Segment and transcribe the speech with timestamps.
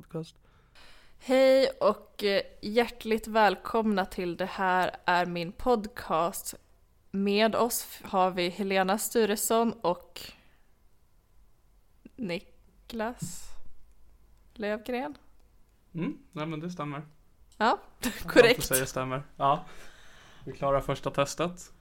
[0.00, 0.36] Podcast.
[1.18, 6.54] Hej och eh, hjärtligt välkomna till Det här är min podcast.
[7.10, 10.20] Med oss har vi Helena Sturesson och
[12.16, 13.44] Niklas
[14.54, 15.14] Lövgren.
[15.94, 17.02] Mm, nej men det stämmer.
[17.56, 17.80] Ja, Allt
[18.22, 18.64] du korrekt.
[18.64, 19.22] säger stämmer.
[19.36, 19.64] Ja.
[20.44, 21.72] Vi klarar första testet.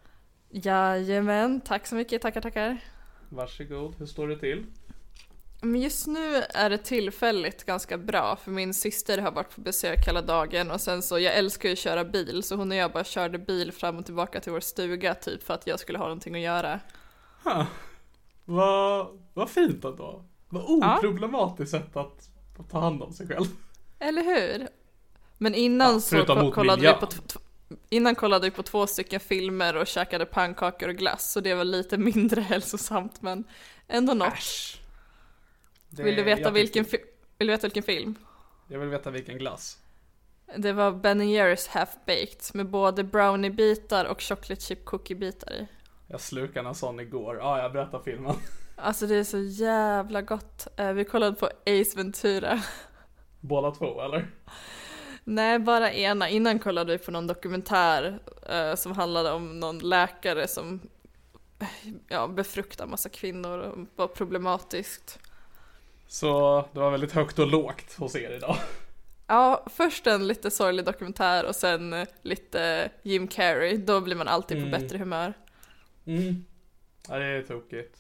[0.50, 2.78] Jajamän, tack så mycket, tackar tackar.
[3.30, 4.66] Varsågod, hur står det till?
[5.62, 10.08] Men just nu är det tillfälligt ganska bra för min syster har varit på besök
[10.08, 12.92] hela dagen och sen så, jag älskar ju att köra bil så hon och jag
[12.92, 16.06] bara körde bil fram och tillbaka till vår stuga typ för att jag skulle ha
[16.06, 16.80] någonting att göra.
[17.44, 17.66] Huh.
[18.46, 20.26] Vad, vad fint ändå.
[20.50, 22.30] Vad oproblematiskt sätt att,
[22.60, 23.46] att ta hand om sig själv.
[24.00, 24.68] Eller hur?
[25.38, 27.08] Men innan Ja, så kollade vi på
[27.90, 31.64] Innan kollade vi på två stycken filmer och käkade pannkakor och glass så det var
[31.64, 33.44] lite mindre hälsosamt men
[33.88, 34.34] ändå något.
[34.34, 34.82] Äsch.
[35.90, 37.04] Det- Vill du veta vilken, fi-
[37.38, 38.16] vill du veta vilken film?
[38.68, 39.78] Jag vill veta vilken glass.
[40.56, 45.68] Det var Ben Jerrys Half Baked med både brownie-bitar och chocolate chip cookie-bitar i.
[46.08, 47.38] Jag slukade en sån igår.
[47.38, 48.36] Ja, jag berättar filmen.
[48.80, 50.68] Alltså det är så jävla gott.
[50.78, 52.62] Eh, Vi kollade på Ace Ventura.
[53.42, 54.28] Båda två eller?
[55.24, 56.30] Nej, bara ena.
[56.30, 58.20] Innan kollade vi på någon dokumentär
[58.50, 60.80] eh, som handlade om någon läkare som
[61.60, 61.68] eh,
[62.08, 65.20] ja, befruktar massa kvinnor och var problematiskt.
[66.08, 68.56] Så det var väldigt högt och lågt hos er idag.
[69.28, 73.78] Ja, först en lite sorglig dokumentär och sen lite Jim Carrey.
[73.78, 74.82] Då blir man alltid på Mm.
[74.82, 75.34] bättre humör.
[76.06, 76.46] Mm.
[77.10, 77.98] Ja, det är tokigt.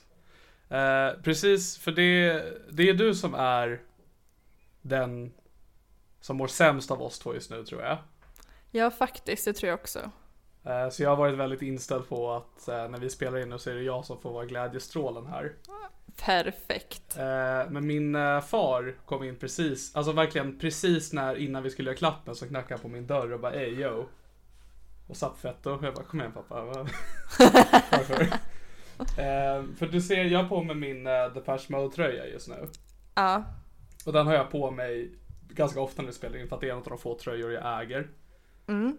[0.69, 3.81] Eh, precis, för det, det är du som är
[4.81, 5.33] den
[6.21, 7.97] som mår sämst av oss två just nu tror jag.
[8.71, 9.45] Ja, faktiskt.
[9.45, 10.11] Det tror jag också.
[10.67, 13.59] Eh, så jag har varit väldigt inställd på att eh, när vi spelar in nu
[13.59, 15.53] så är det jag som får vara glädjestrålen här.
[16.25, 17.17] Perfekt.
[17.17, 21.97] Eh, men min far kom in precis, alltså verkligen precis när innan vi skulle göra
[21.97, 24.05] klappen så knackade han på min dörr och bara ey yo.
[25.07, 26.63] Och satt fett och jag bara kom igen pappa.
[27.91, 28.27] Varför?
[29.75, 32.67] för du ser, jag har på mig min Depeche Mode tröja just nu.
[33.15, 33.43] Ja.
[34.05, 35.11] Och den har jag på mig
[35.49, 37.51] ganska ofta när vi spelar in för att det är en av de få tröjor
[37.51, 38.09] jag äger.
[38.67, 38.97] Mm.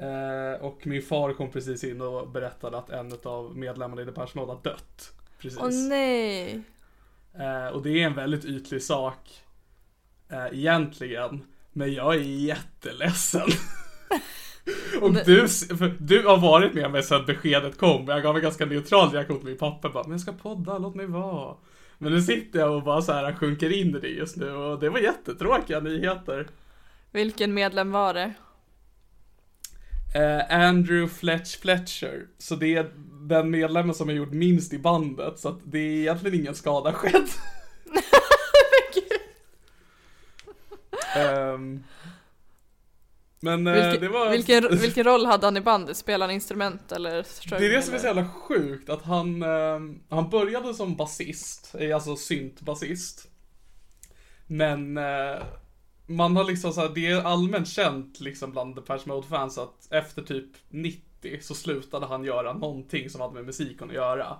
[0.00, 4.30] Eh, och min far kom precis in och berättade att en av medlemmarna i Depeche
[4.34, 5.12] Mode har dött.
[5.38, 5.58] Precis.
[5.62, 6.62] Åh nej.
[7.34, 9.42] Eh, och det är en väldigt ytlig sak
[10.28, 11.42] eh, egentligen.
[11.72, 13.48] Men jag är jätteledsen.
[15.00, 15.46] och du,
[15.98, 18.08] du har varit med mig sedan beskedet kom.
[18.08, 19.88] Jag gav en ganska neutral reaktion till min pappa.
[19.88, 21.56] Bara, men jag ska podda, låt mig vara.
[21.98, 24.52] Men nu sitter jag och bara så här sjunker in i det just nu.
[24.52, 26.48] Och det var jättetråkiga nyheter.
[27.10, 28.34] Vilken medlem var det?
[30.18, 32.26] Eh, Andrew Fletch Fletcher.
[32.38, 32.90] Så det är
[33.28, 35.38] den medlemmen som har gjort minst i bandet.
[35.38, 37.28] Så att det är egentligen ingen skada skedd.
[41.16, 41.84] Ehm,
[43.40, 44.30] Men eh, Vilken, det var...
[44.30, 45.96] vilken, vilken roll hade han i bandet?
[45.96, 47.26] Spelade han instrument eller?
[47.58, 51.74] Det är det som är så jävla sjukt, att han, eh, han började som basist,
[51.78, 53.26] eh, alltså syntbasist.
[54.46, 55.42] Men eh,
[56.08, 60.22] man har liksom så här, det är allmänt känt liksom bland Depeche Mode-fans att efter
[60.22, 64.36] typ 90 så slutade han göra någonting som hade med musiken att göra.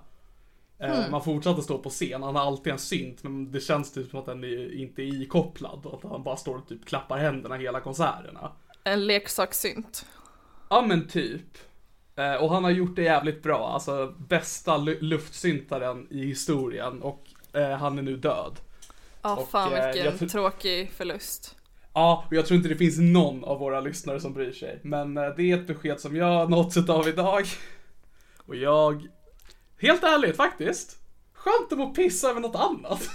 [0.79, 4.09] Eh, Man fortsatte stå på scen, han har alltid en synt men det känns typ
[4.09, 7.17] som att den är, inte är ikopplad och att han bara står och typ klappar
[7.17, 8.51] händerna hela konserterna.
[8.83, 10.05] En leksakssynt.
[10.69, 11.57] Ja men typ.
[12.15, 17.27] Eh, och han har gjort det jävligt bra, alltså bästa lu- luftsyntaren i historien och
[17.53, 18.59] eh, han är nu död.
[19.21, 21.55] Ja, Och, fan vilken jag tråkig förlust.
[21.93, 24.79] Ja, och jag tror inte det finns någon av våra lyssnare som bryr sig.
[24.83, 27.45] Men eh, det är ett besked som jag nåtts av idag.
[28.45, 29.07] Och jag,
[29.77, 30.97] helt ärligt faktiskt,
[31.33, 33.09] skönt att må pissa över något annat.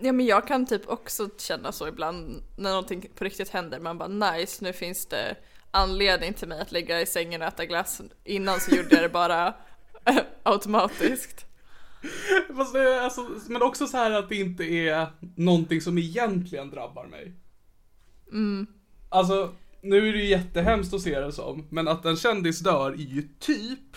[0.00, 3.80] Ja men jag kan typ också känna så ibland när någonting på riktigt händer.
[3.80, 5.36] Man bara nice, nu finns det
[5.70, 8.00] anledning till mig att ligga i sängen och äta glass.
[8.24, 9.54] Innan så gjorde jag det bara
[10.42, 11.46] automatiskt.
[12.56, 17.06] Fast är alltså, men också så här att det inte är någonting som egentligen drabbar
[17.06, 17.32] mig.
[19.08, 22.90] Alltså, nu är det ju jättehemskt att se det som, men att en kändis dör
[22.92, 23.96] är ju typ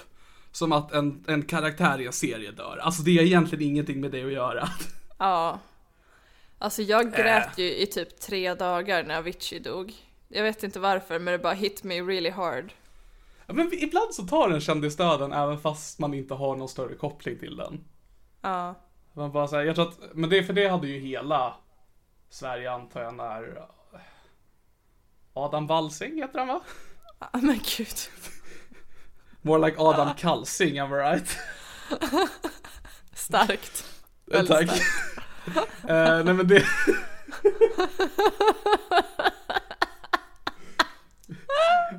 [0.51, 2.79] som att en, en karaktär i en serie dör.
[2.81, 4.69] Alltså det har egentligen ingenting med det att göra.
[5.21, 5.59] Ja.
[6.57, 9.93] Alltså jag grät ju i typ tre dagar när Avicii dog.
[10.27, 12.73] Jag vet inte varför men det bara hit me really hard.
[13.47, 16.95] Ja, Men ibland så tar en kändis döden även fast man inte har någon större
[16.95, 17.83] koppling till den.
[18.41, 18.75] Ja.
[19.13, 21.55] Man bara säger, jag tror att, men det, för det hade ju hela
[22.29, 23.65] Sverige antar jag när
[25.45, 26.61] Adam Walsing heter han va?
[27.19, 27.97] Ah, Men gud.
[29.41, 31.37] More like Adam Kalsing, am I right?
[33.13, 33.85] Starkt.
[34.31, 34.67] Eh, Väldigt Tack.
[34.67, 34.83] starkt.
[35.89, 36.63] Eh, nej men det...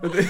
[0.03, 0.29] Det...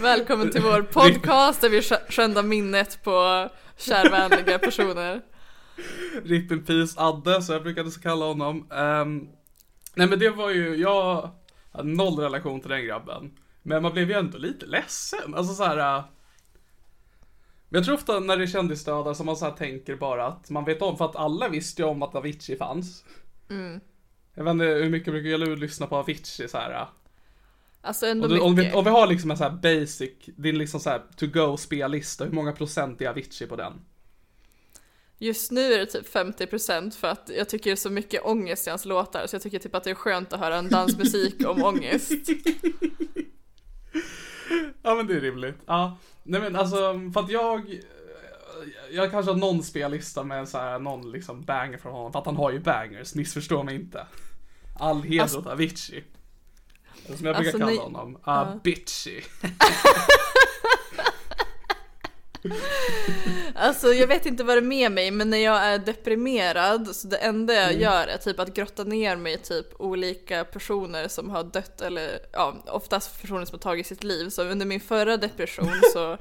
[0.00, 5.20] Välkommen till vår podcast där vi sk- skändar minnet på kärvänliga personer.
[6.24, 8.68] Rip in peace Adde, så jag brukade så kalla honom.
[8.72, 9.28] Ehm,
[9.94, 11.30] nej men det var ju, jag
[11.82, 13.38] noll relation till den grabben.
[13.62, 15.34] Men man blev ju ändå lite ledsen.
[15.34, 15.98] Alltså så här.
[15.98, 16.04] äh,
[17.68, 20.50] Men jag tror ofta när det är kändisdödar som man så här tänker bara att
[20.50, 23.04] man vet om, för att alla visste ju om att Avicii fanns.
[24.34, 26.70] Jag vet inte hur mycket brukar du lyssna på Avicii så här.
[26.70, 26.86] äh?
[27.82, 30.58] Alltså ändå Om, du, om, vi, om vi har liksom en så här basic, din
[30.58, 33.72] liksom så här to go spellista, hur många procent är Avicii på den?
[35.24, 38.66] Just nu är det typ 50% för att jag tycker det är så mycket ångest
[38.66, 41.48] i hans låtar så jag tycker typ att det är skönt att höra en dansmusik
[41.48, 42.12] om ångest.
[44.82, 45.54] Ja men det är rimligt.
[45.66, 45.98] Ja.
[46.22, 46.76] Nej men alltså,
[47.14, 47.80] för att jag...
[48.90, 52.12] Jag kanske har någon spellista med så här, någon liksom banger från honom.
[52.12, 54.06] För att han har ju bangers, missförstå mig inte.
[54.78, 56.04] All heder Alltså- åt Avicii.
[57.06, 58.16] Som jag brukar Alltså, kalla ni- honom.
[58.28, 59.20] Uh, bitchy.
[63.54, 67.08] Alltså jag vet inte vad det är med mig men när jag är deprimerad så
[67.08, 67.80] det enda jag Mm.
[67.82, 72.18] gör är typ att grotta ner mig i typ olika personer som har dött eller
[72.32, 74.28] ja, oftast personer som har tagit sitt liv.
[74.28, 75.98] Så under min förra depression så,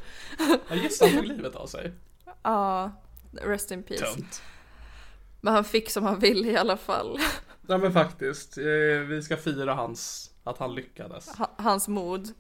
[0.69, 1.91] Ja just han tog livet av sig.
[2.43, 2.91] ja,
[3.31, 4.05] rest in peace.
[4.05, 4.41] Tönt.
[5.41, 7.19] Men han fick som han ville i alla fall.
[7.67, 8.63] Ja men faktiskt, eh,
[9.07, 11.29] vi ska fira hans, att han lyckades.
[11.37, 12.33] Ha- Hans mod.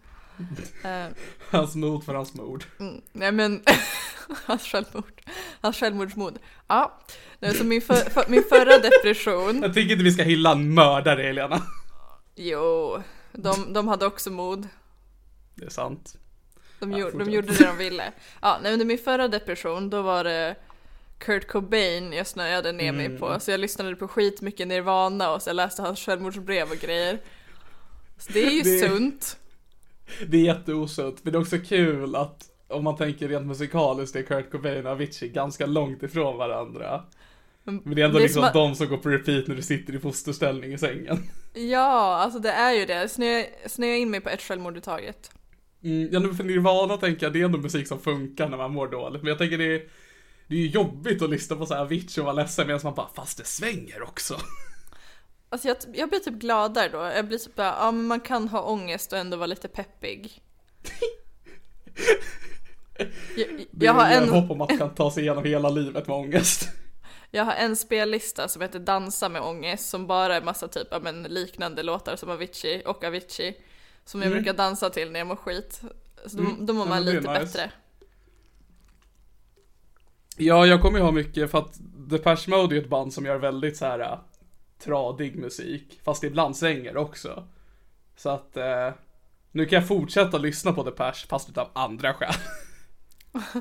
[0.83, 1.05] Eh,
[1.49, 2.63] Hans mod för hans mord.
[2.79, 3.63] Mm, nej men,
[4.45, 5.21] hans självmord.
[5.61, 6.39] Hans självmordsmod.
[6.67, 6.99] Ja,
[7.39, 10.73] nej, så min, för, för, min förra depression, Jag tycker inte vi ska hylla en
[10.73, 11.61] mördare Helena.
[12.35, 14.67] jo, de, de hade också mod.
[15.55, 16.15] Det är sant.
[16.79, 18.11] De, Ja, gjorde, de gjorde det de ville.
[18.41, 20.55] Ja, nej, under min förra depression då var det
[21.17, 23.19] Kurt Cobain jag snöade ner mig Mm.
[23.19, 23.39] på.
[23.39, 27.19] Så jag lyssnade på skitmycket Nirvana och så jag läste hans självmordsbrev och grejer.
[28.17, 29.37] Så det är ju Det- sunt.
[30.27, 34.21] Det är jätteosunt, men det är också kul att om man tänker rent musikaliskt är
[34.23, 37.03] Kurt Cobain och Avicii ganska långt ifrån varandra.
[37.63, 39.55] Men det är ändå Det är liksom som att- de som går på repeat när
[39.55, 41.17] du sitter i fosterställning i sängen.
[41.53, 43.09] Ja, alltså det är ju det.
[43.09, 45.31] Snöa, snöa in mig på ett självmord i taget.
[45.83, 48.87] Mm, ja, för Nirvana tänker jag, det är ändå musik som funkar när man mår
[48.87, 49.21] dåligt.
[49.21, 49.81] Men jag tänker det är,
[50.47, 52.93] det är ju jobbigt att lyssna på så här Avicii och vara ledsen medan man
[52.95, 54.35] bara, fast det svänger också.
[55.53, 56.97] Alltså jag, jag blir typ gladare då.
[56.97, 60.41] Jag blir typ bara, ja men man kan ha ångest och ändå vara lite peppig.
[63.37, 66.17] Jag, jag, har en, hopp om att man kan ta sig igenom hela livet med
[66.17, 66.69] ångest.
[67.31, 70.99] jag har en spellista som heter Dansa med ångest som bara är massa typ ja,
[70.99, 73.57] men, liknande låtar som Avicii och Avicii.
[74.05, 74.43] Som jag Mm.
[74.43, 75.81] brukar dansa till när jag mår skit.
[76.25, 76.65] Så då, Mm.
[76.65, 77.39] då mår Ja, man är lite nice.
[77.39, 77.71] bättre.
[80.37, 81.73] Ja, jag kommer ju ha mycket för att
[82.09, 84.19] Depeche Mode är ett band som gör väldigt så här
[84.83, 85.99] tradig musik.
[86.05, 87.47] Fast ibland svänger också.
[88.15, 88.89] Så att, eh,
[89.51, 92.33] Nu kan jag fortsätta lyssna på Depeche fast utav andra skäl.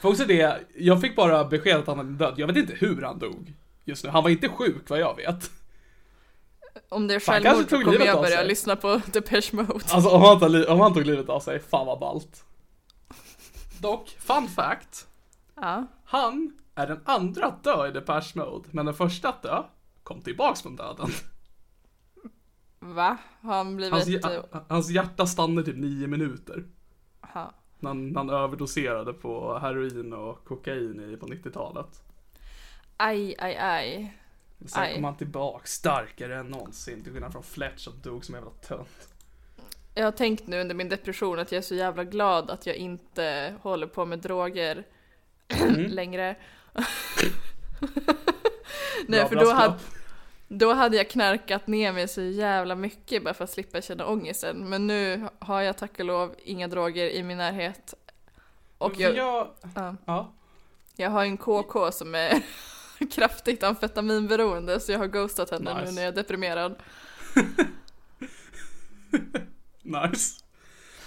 [0.00, 2.34] För också det, jag fick bara besked att han är död.
[2.36, 4.10] Jag vet inte hur han dog just nu.
[4.10, 5.50] Han var inte sjuk vad jag vet.
[6.88, 9.84] Om det är självmord kommer jag börja lyssna på Depeche Mode.
[9.90, 12.44] Alltså om han, tog, om han tog livet av sig, fan vad ballt.
[13.80, 15.06] Dock, fun fact.
[15.54, 15.86] Ja.
[16.04, 19.62] Han är den andra att dö i Depeche Mode, men den första att dö
[20.10, 21.10] kom tillbaks från döden.
[22.78, 23.16] Va?
[23.40, 23.92] Har han blivit...
[23.92, 24.08] Hans,
[24.52, 26.64] eh, hans hjärta stannade typ nio minuter.
[27.20, 27.54] ha.
[27.78, 32.02] När han, han överdoserade på heroin och kokain i, på 90-talet.
[32.96, 34.14] Aj, aj, aj.
[34.58, 34.94] Men Sen Aj.
[34.94, 39.08] kom han tillbaks starkare än någonsin, till skillnad från Fletch som dog som jävla tönt.
[39.94, 42.76] Jag har tänkt nu under min depression att jag är så jävla glad att jag
[42.76, 44.84] inte håller på med droger
[45.48, 45.90] Mm.
[45.90, 46.36] längre.
[49.06, 49.74] Nej, Bra för då hade,
[50.52, 54.68] då hade jag knarkat ner mig så jävla mycket bara för att slippa känna ångesten.
[54.68, 57.94] Men nu har jag tack och lov inga droger i min närhet.
[58.78, 60.32] Och jag, jag, ja, ja.
[60.96, 62.42] jag har en KK som är
[63.10, 65.92] kraftigt amfetaminberoende så jag har ghostat henne nu Nice.
[65.92, 66.74] när jag är deprimerad.
[69.82, 70.40] Nice.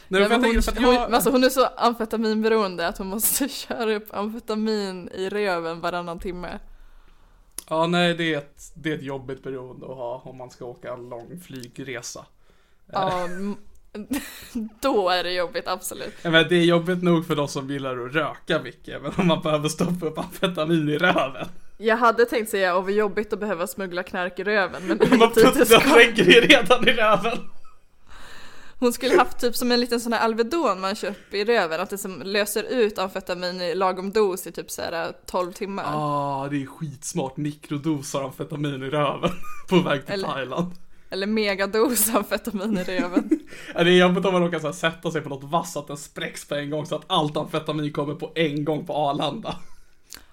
[0.07, 1.13] Nej, Nej, jag hon, jag...
[1.13, 6.59] alltså hon är så amfetaminberoende att hon måste köra upp amfetamin i röven varannan timme.
[7.69, 10.65] Ja, nej, det är, ett, det är ett jobbigt beroende att ha om man ska
[10.65, 12.25] åka en lång flygresa.
[12.91, 13.27] Ja,
[14.81, 16.13] då är det jobbigt, absolut.
[16.21, 19.27] Ja, Men det är jobbigt nog för de som gillar att röka mycket, men om
[19.27, 21.47] man behöver stoppa upp amfetamin i röven.
[21.77, 25.05] Jag hade tänkt säga, åh vad jobbigt att behöva smuggla knark i röven, men det
[25.05, 25.95] är Man inte det puttar ska.
[25.95, 27.37] lägger ju redan i röven.
[28.83, 31.89] Hon skulle haft typ som en liten sån här Alvedon man köper i röven, att
[31.89, 35.83] det som löser ut amfetamin i lagom dos i typ så här 12 timmar.
[35.87, 37.37] Ah, det är skitsmart.
[37.37, 39.29] Mikrodosar amfetamin i röven
[39.69, 40.71] på väg till Eller- Thailand.
[41.09, 43.29] Eller megados amfetamin i röven.
[43.75, 45.87] Ja, det är jobbigt om man råkar så sätta sig på något vass så att
[45.87, 49.55] den spräcks på en gång så att allt amfetamin kommer på en gång på Arlanda.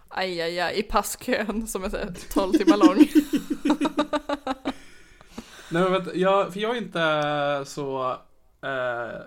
[0.09, 2.97] Aj, aj, aj, i passkön som är så här 12 timmar lång.
[5.73, 8.17] Nej men vet, jag, för jag är inte så,
[8.63, 9.21] eh,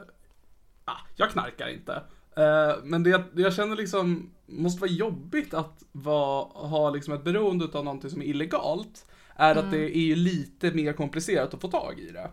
[0.86, 1.94] ah, jag knarkar inte.
[2.38, 7.66] Eh, men det jag känner liksom, måste vara jobbigt att vara, ha liksom ett beroende
[7.78, 9.06] av någonting som är illegalt.
[9.36, 12.30] Är att det är ju lite mer komplicerat att få tag i det.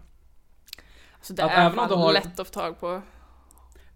[1.22, 3.02] Så det Att är även fan har- lätt att få tag på.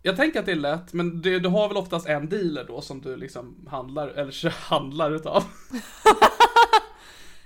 [0.03, 2.81] Jag tänker att det är lätt, men du, du har väl oftast en dealer då
[2.81, 5.45] som du liksom handlar, eller handlar utav.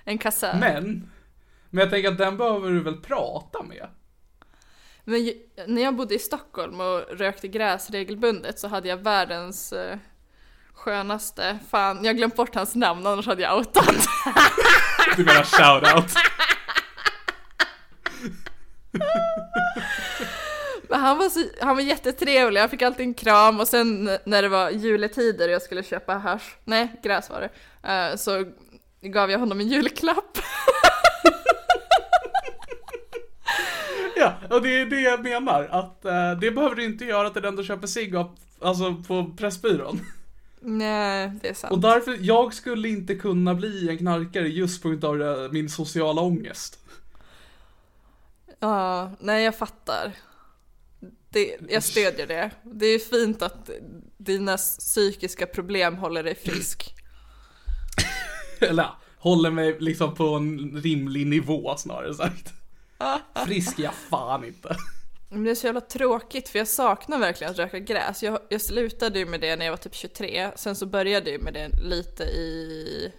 [0.04, 0.56] En kassör.
[0.60, 1.10] Men,
[1.70, 3.86] men jag tänker att den behöver du väl prata med?
[5.08, 5.32] Men
[5.66, 9.98] när jag bodde i Stockholm och rökte gräs regelbundet så hade jag världens eh,
[10.72, 13.84] skönaste, fan jag har glömt bort hans namn annars hade jag outat.
[15.16, 16.14] Du menar shoutout?
[20.88, 24.42] Men han var, så, han var jättetrevlig, jag fick alltid en kram och sen när
[24.42, 27.50] det var juletider och jag skulle köpa hasch, nej gräs var det,
[27.92, 28.44] eh, så
[29.00, 30.38] gav jag honom en julklapp.
[34.18, 35.68] Ja, och det är det jag menar.
[35.70, 39.32] Att eh, det behöver du inte göra till den du köper cigg av, alltså på
[39.37, 40.00] Pressbyrån.
[40.60, 41.72] Nej, det är sant.
[41.72, 45.68] Och därför, jag skulle inte kunna bli en knarkare just på grund av eh, min
[45.68, 46.78] sociala ångest.
[48.60, 50.12] Ja, nej jag fattar.
[51.30, 52.50] Det, jag stödjer det.
[52.62, 53.70] Det är fint att
[54.16, 56.94] dina psykiska problem håller dig frisk.
[58.60, 58.87] Eller
[59.18, 62.52] håller mig liksom på en rimlig nivå snarare sagt.
[63.46, 64.76] Frisk jag fan inte.
[65.30, 68.22] Men det är så jävla tråkigt för jag saknar verkligen att röka gräs.
[68.22, 71.42] Jag, jag slutade ju med det när jag var typ 23, sen så började jag
[71.42, 73.12] med det lite i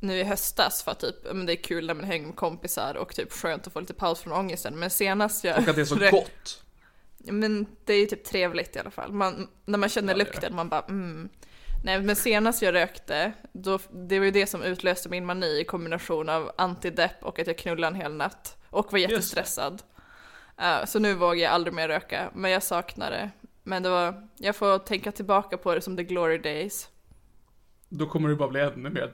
[0.00, 2.96] nu i höstas för att typ, men det är kul när man hänger med kompisar
[2.96, 4.78] och typ skönt att få lite paus från ångesten.
[4.78, 5.58] Men senast jag...
[5.58, 6.62] Och att det är så rök- gott.
[7.18, 9.12] Men det är ju typ trevligt i alla fall.
[9.12, 11.28] Man, när man känner Ja, lukten, man bara mm.
[11.84, 15.64] Nej men senast jag rökte, då, det var ju det som utlöste min mani i
[15.64, 18.57] kombination av antidepp och att jag knullade en hel natt.
[18.70, 19.82] Och var jättestressad.
[20.56, 23.30] Eh, så nu vågar jag aldrig mer röka, men jag saknar det.
[23.62, 26.88] Men det var, jag får tänka tillbaka på det som the glory days.
[27.88, 29.12] Då kommer du bara bli ännu mer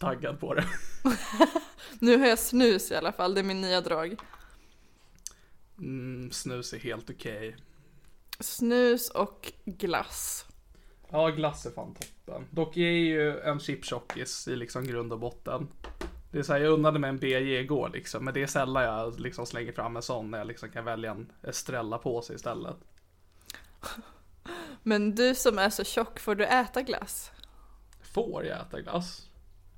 [0.00, 0.64] taggad på det.
[1.98, 4.16] Nu har jag snus i alla fall, det är min nya drag.
[5.78, 7.56] Mm, snus är helt okej.
[8.40, 10.46] Snus och glass.
[11.10, 12.46] Ja, glass är fan toppen.
[12.50, 15.68] Dock är ju en chiptjockis i liksom grund och botten.
[16.34, 18.84] Det är så här, jag unnade mig en BJ igår liksom, men det är sällan
[18.84, 22.36] jag liksom slänger fram en sån när jag liksom kan välja en Estrella på sig
[22.36, 22.76] istället.
[24.82, 27.30] Men du som är så tjock, får du äta glass?
[28.14, 29.26] Får jag äta glass?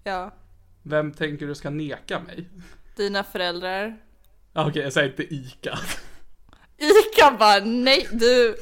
[0.05, 0.35] Ja.
[0.83, 2.49] Vem tänker du ska neka mig?
[2.97, 3.97] Dina föräldrar?
[4.53, 5.79] Ah, Okej, jag säger inte ICA.
[6.79, 8.57] Ica bara nej du,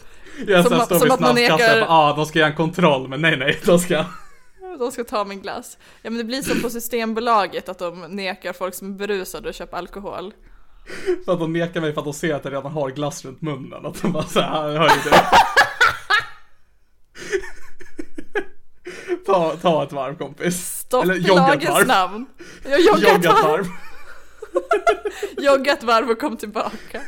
[0.47, 3.37] Jag Som som att- man nekar- bara, ah, de ska göra en kontroll, men nej
[3.37, 4.05] nej, de ska...
[4.79, 5.79] de ska ta min glass.
[6.03, 9.55] Ja men det blir som på Systembolaget att de nekar folk som är berusade att
[9.57, 10.35] köpa alkohol.
[11.25, 13.43] För att de nekar mig för att de ser att jag redan har glass runt
[13.43, 13.87] munnen.
[13.87, 15.01] Att de bara såhär, hör ju
[19.27, 20.77] ta, ta ett varv kompis.
[20.79, 21.87] Stopp Eller i jogga ett lagens varv.
[21.87, 22.27] namn.
[22.65, 23.43] Jag joggat Jogga ett varv.
[23.45, 23.67] varv.
[25.45, 27.03] Joggat varv och kom tillbaka.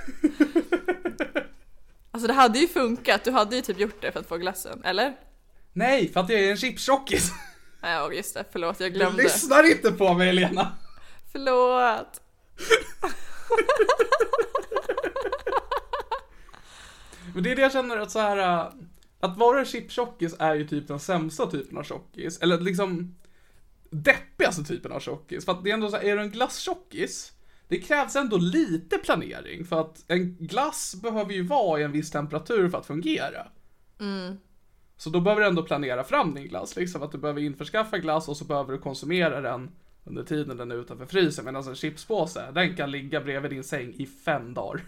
[2.10, 4.82] Alltså det hade ju funkat, du hade ju typ gjort det för att få glassen,
[4.84, 5.12] eller?
[5.72, 7.30] Nej, för att jag är en chipstjockis.
[7.90, 9.22] Ja just det, förlåt jag Du glömde.
[9.22, 10.72] lyssnar inte på mig Elena.
[11.32, 12.20] Förlåt.
[17.34, 18.38] Men det är det jag känner att så här.
[18.38, 18.66] äh,
[19.20, 22.38] Att vara en chipstjockis är ju typ den sämsta typen av tjockis.
[22.38, 23.16] Eller liksom
[23.90, 25.44] deppigaste typen av tjockis.
[25.44, 27.32] För att det är ändå så här, är du en glasstjockis,
[27.68, 29.64] det krävs ändå lite planering.
[29.64, 33.46] För att en glass behöver ju vara i en viss temperatur för att fungera.
[34.96, 38.28] Så då behöver du ändå planera fram din glass, liksom att du behöver införskaffa glass
[38.28, 39.70] och så behöver du konsumera den
[40.04, 41.44] under tiden den är utanför frysen.
[41.44, 44.84] Medan en chipspåse, den kan ligga bredvid din säng i fem dagar.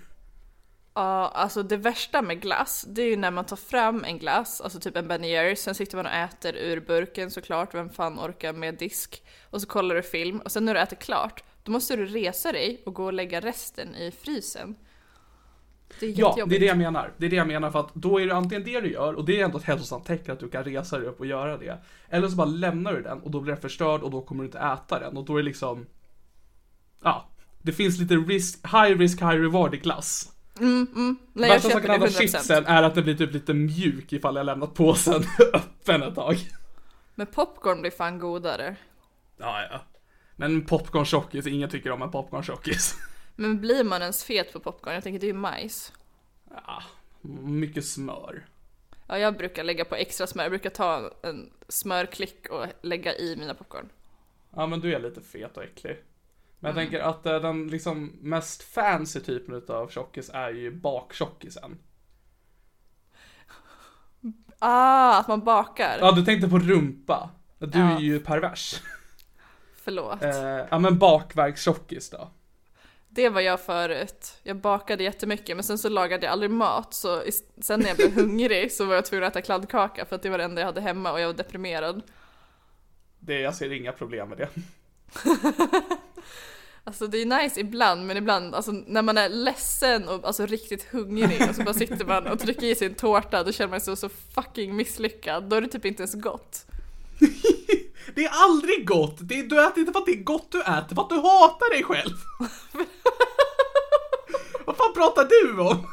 [0.94, 4.60] Ja, alltså det värsta med glass, det är ju när man tar fram en glass,
[4.60, 8.18] alltså typ en Ben Jerrys, sen sitter man och äter ur burken såklart, vem fan
[8.18, 9.22] orkar med disk?
[9.50, 12.52] Och så kollar du film, och sen när du äter klart, då måste du resa
[12.52, 14.76] dig och gå och lägga resten i frysen.
[16.00, 17.12] Det är Ja, det är det jag menar.
[17.16, 19.24] Det är det jag menar för att då är det antingen det du gör och
[19.24, 21.78] det är ändå ett hälsosamt tecken att du kan resa dig upp och göra det.
[22.08, 24.46] Eller så bara lämnar du den och då blir den förstörd och då kommer du
[24.46, 25.86] inte äta den och då är det liksom...
[27.02, 27.28] Ja,
[27.62, 30.32] det finns lite risk, high risk, high reward i glass.
[30.60, 30.86] Nej,
[31.32, 32.20] jag Värsta som köper kan det hända 100%.
[32.20, 36.36] chipsen är att den blir typ lite mjuk ifall jag lämnat påsen öppen ett tag.
[37.14, 38.76] Men popcorn blir fan godare.
[39.38, 39.80] Ja, ja.
[40.36, 42.94] Men popcorn-tjockis, ingen tycker om en popcorn-tjockis.
[43.40, 44.94] Men blir man ens fet på popcorn?
[44.94, 45.92] Jag tänker det är ju majs.
[46.50, 46.82] Ja,
[47.30, 48.46] mycket smör.
[49.06, 50.44] Ja, jag brukar lägga på extra smör.
[50.44, 53.88] Jag brukar ta en smörklick och lägga i mina popcorn.
[54.56, 55.96] Ja men du är lite fet och äcklig.
[56.58, 61.78] Men jag tänker att eh, den liksom mest fancy typen utav tjockis är ju baktjockisen.
[64.58, 65.96] Ah, att man bakar.
[66.00, 67.30] Ja du tänkte på rumpa.
[67.58, 67.96] Du Ja.
[67.96, 68.82] är ju pervers.
[69.76, 70.22] Förlåt.
[70.22, 70.36] Eh,
[70.70, 72.30] ja men bakverkstjockis då.
[73.08, 74.34] Det var jag förut.
[74.42, 77.22] Jag bakade jättemycket men sen så lagade jag aldrig mat så
[77.60, 80.30] sen när jag blev hungrig så var jag tvungen att äta kladdkaka för att det
[80.30, 82.02] var det enda jag hade hemma och jag var deprimerad.
[83.18, 84.48] Det, jag ser inga problem med det.
[86.88, 90.84] Alltså det är nice ibland men ibland, alltså när man är ledsen och alltså riktigt
[90.84, 93.96] hungrig och så bara sitter man och trycker i sin tårta då känner man sig
[93.96, 95.44] så, så fucking misslyckad.
[95.44, 96.66] Då är det typ inte ens gott.
[98.14, 99.16] Det är aldrig gott!
[99.20, 101.16] Det är, du äter inte för att det är gott du äter, för att du
[101.16, 102.14] hatar dig själv!
[104.64, 105.86] Vad fan pratar du om?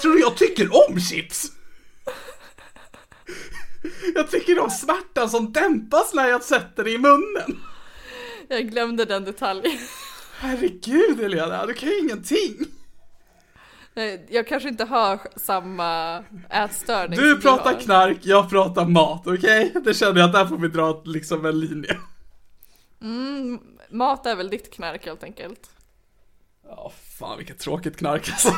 [0.00, 1.52] Tror du jag tycker om chips?
[4.14, 7.60] Jag tycker om smärtan som dämpas när jag sätter det i munnen.
[8.48, 9.78] Jag glömde den detaljen.
[10.38, 12.66] Herregud Helena, du kan ju ingenting.
[14.28, 17.80] Jag kanske inte har samma ätstörning Du pratar har.
[17.80, 19.72] knark, jag pratar mat, okej?
[19.84, 21.96] Det känner jag att där får vi dra liksom en linje.
[23.90, 25.70] Mat är väl ditt knark helt enkelt.
[26.68, 28.52] Ja, fan vilket tråkigt knark alltså.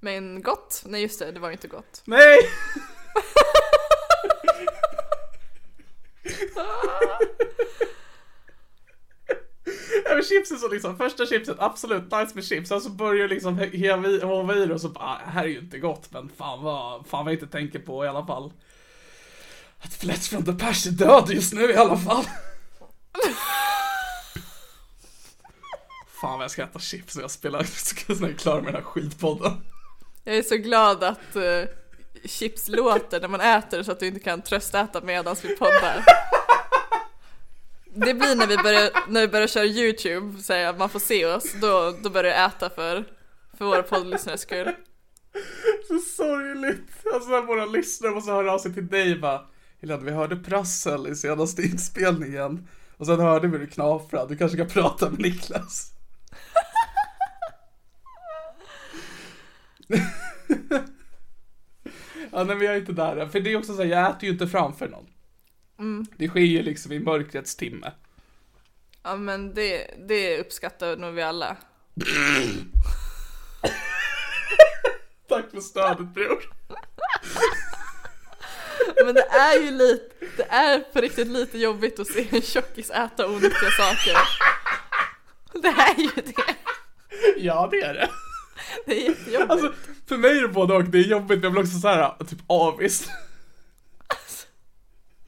[0.00, 0.82] Men gott?
[0.86, 2.02] Nej just det, det var ju inte gott.
[2.04, 2.38] Nej!
[10.30, 13.60] Ja, men så liksom, första chipset, absolut nice med chips, sen så börjar du liksom
[13.60, 16.62] i, hova i det och så bara, "Ah, här är ju inte gott, men fan
[16.62, 18.52] vad, fan vad jag inte tänker på i alla fall.
[19.78, 22.24] Att Fletch from the Pers är död just nu i alla fall.
[26.20, 28.82] fan vad jag ska äta chips och jag spelar, ska snart klara med den här
[28.82, 29.52] skitpodden.
[30.24, 31.66] Jag är så glad att eh, uh,
[32.24, 36.04] chips låter när man äter så att du inte kan tröstäta medan vi poddar.
[37.94, 41.26] Det blir när vi börjar, när vi börjar köra YouTube, så att man får se
[41.26, 43.04] oss, då, då börjar jag äta för,
[43.58, 44.72] för våra poddlyssnares skull.
[45.88, 47.06] Så sorgligt.
[47.14, 49.40] Alltså när våra lyssnare måste höra av sig till dig bara
[49.80, 54.56] Helena, vi hörde prassel i senaste inspelningen och sen hörde vi det knapra, du kanske
[54.56, 55.92] kan prata med Niklas.
[62.30, 63.30] ja nej men jag är inte där än.
[63.30, 65.06] för det är också så här, jag äter ju inte framför någon.
[66.16, 67.92] Det sker ju liksom i mörkrets timme.
[69.02, 71.56] Ja men det, det uppskattar nog vi alla.
[75.28, 76.50] Tack för stödet bror.
[79.04, 82.90] Men det är ju lite, det är på riktigt lite jobbigt att se en tjockis
[82.90, 84.16] äta onyttiga saker.
[85.52, 86.54] Det är ju det.
[87.36, 88.10] Ja det är det.
[88.86, 89.50] Det är jättejobbigt.
[89.50, 89.72] Alltså,
[90.08, 90.84] för mig är det både och.
[90.84, 93.08] Det är jobbigt men jag blir också så här typ avis.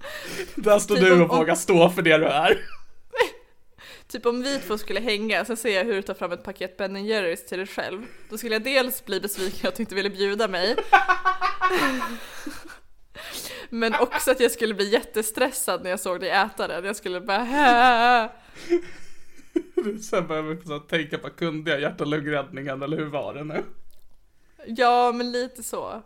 [0.54, 2.58] Där står Typ du om- och vågar stå för det du är.
[4.08, 6.76] Typ om vi två skulle hänga, så ser jag hur du tar fram ett paket
[6.76, 8.02] Ben Jerrys till dig själv.
[8.30, 10.76] Då skulle jag dels bli besviken att du inte ville bjuda mig.
[13.68, 16.84] Men också att jag skulle bli jättestressad när jag såg dig äta den.
[16.84, 18.28] Jag skulle bara "Hä?"
[19.84, 20.16] Sen så
[20.72, 23.64] här tänka på, kunde jag hjärt och lungräddningen eller hur var det nu?
[24.66, 26.02] Ja, men lite så.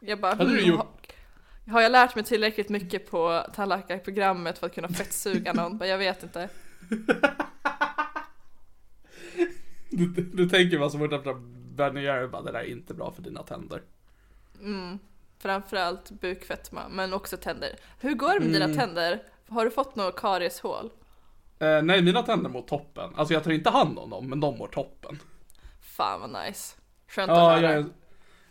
[0.00, 1.05] Jag bara, Hade du "Hmm, gjort-
[1.70, 5.78] har- jag lärt mig tillräckligt mycket på tandläkarprogrammet för att kunna fettsuga någon?
[5.78, 6.48] Bara, Jag vet inte.
[9.90, 11.34] Du, du tänker vad som fort efter
[11.76, 13.82] Ben Jerry bara, det där är inte bra för dina tänder.
[15.38, 17.76] Framförallt bukfetma, men också tänder.
[18.00, 19.22] Hur går det med dina tänder?
[19.48, 20.90] Har du fått något karieshål?
[21.58, 23.10] Eh, nej, mina tänder mår toppen.
[23.16, 25.18] Alltså jag tar inte hand om dem, men de mår toppen.
[25.80, 26.76] Fan vad nice.
[27.08, 27.72] Skönt att Ja, höra.
[27.74, 27.84] jag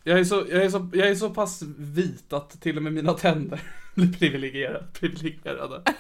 [0.06, 2.94] jag, är så, jag, är så, jag är så pass vit att till och med
[2.94, 3.62] mina tänder
[3.96, 4.88] blir privilegierade.
[4.94, 5.84] privilegierade.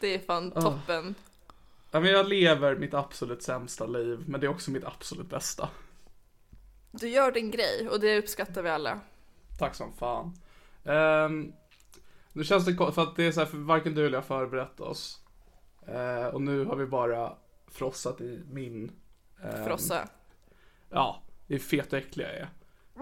[0.00, 0.60] Det är fan Ah.
[0.60, 1.14] toppen.
[1.90, 5.68] Ja, men jag lever mitt absolut sämsta liv, men det är också mitt absolut bästa.
[6.90, 9.00] Du gör din grej och det uppskattar vi alla.
[9.58, 10.32] Tack som fan.
[10.84, 11.52] Um,
[12.32, 14.80] nu känns det för att det är så här, för varken du eller jag förberett
[14.80, 15.20] oss.
[15.86, 17.32] Eh, och nu har vi bara
[17.66, 18.92] frossat i min...
[19.42, 20.08] ehm, Frossa.
[20.90, 21.22] Ja,
[21.54, 22.48] är fet och äcklig jag är.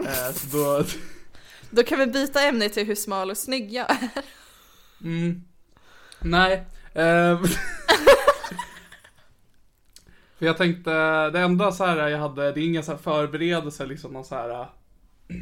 [0.08, 0.84] Eh, så då,
[1.70, 4.08] Då kan vi byta ämne till hur smal och snygg jag är.
[5.02, 5.44] mm,
[6.20, 6.66] nej.
[6.94, 7.38] ehm,
[10.38, 10.90] för jag tänkte,
[11.30, 14.34] det enda så här jag hade, det är inga så här förberedelser, liksom någon så
[14.34, 14.66] här äh,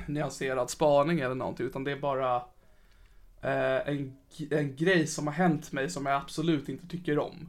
[0.06, 2.36] nyanserad spaning eller någonting, utan det är bara
[3.42, 4.16] eh, en,
[4.50, 7.48] en grej som har hänt mig som jag absolut inte tycker om.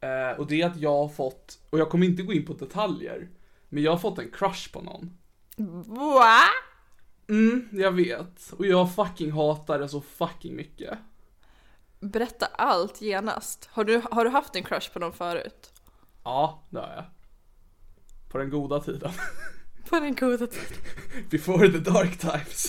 [0.00, 2.52] Eh, och det är att jag har fått, och jag kommer inte gå in på
[2.52, 3.28] detaljer,
[3.68, 5.18] men jag har fått en crush på någon.
[5.86, 6.40] Va?
[7.28, 8.52] Mm, jag vet.
[8.52, 10.98] Och jag fucking hatar det så fucking mycket.
[12.00, 13.68] Berätta allt genast.
[13.72, 15.72] Har du, har du haft en crush på någon förut?
[16.24, 17.04] Ja, det har jag.
[18.32, 19.12] På den goda tiden.
[19.88, 20.78] På den goda tiden.
[21.30, 22.66] Before the dark times.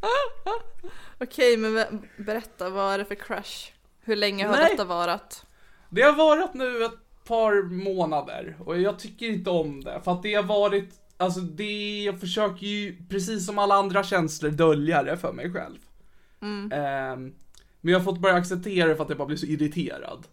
[1.20, 3.72] Okej, men be- berätta, vad är det för crush?
[4.00, 4.70] Hur länge har Nej.
[4.70, 5.46] detta varat?
[5.90, 10.00] Det har varit nu ett par månader och jag tycker inte om det.
[10.04, 14.50] För att det har varit, alltså det, jag försöker ju precis som alla andra känslor
[14.50, 15.78] dölja det för mig själv.
[16.72, 17.34] Ehm,
[17.80, 20.26] men jag har fått börja acceptera det för att jag bara blir så irriterad.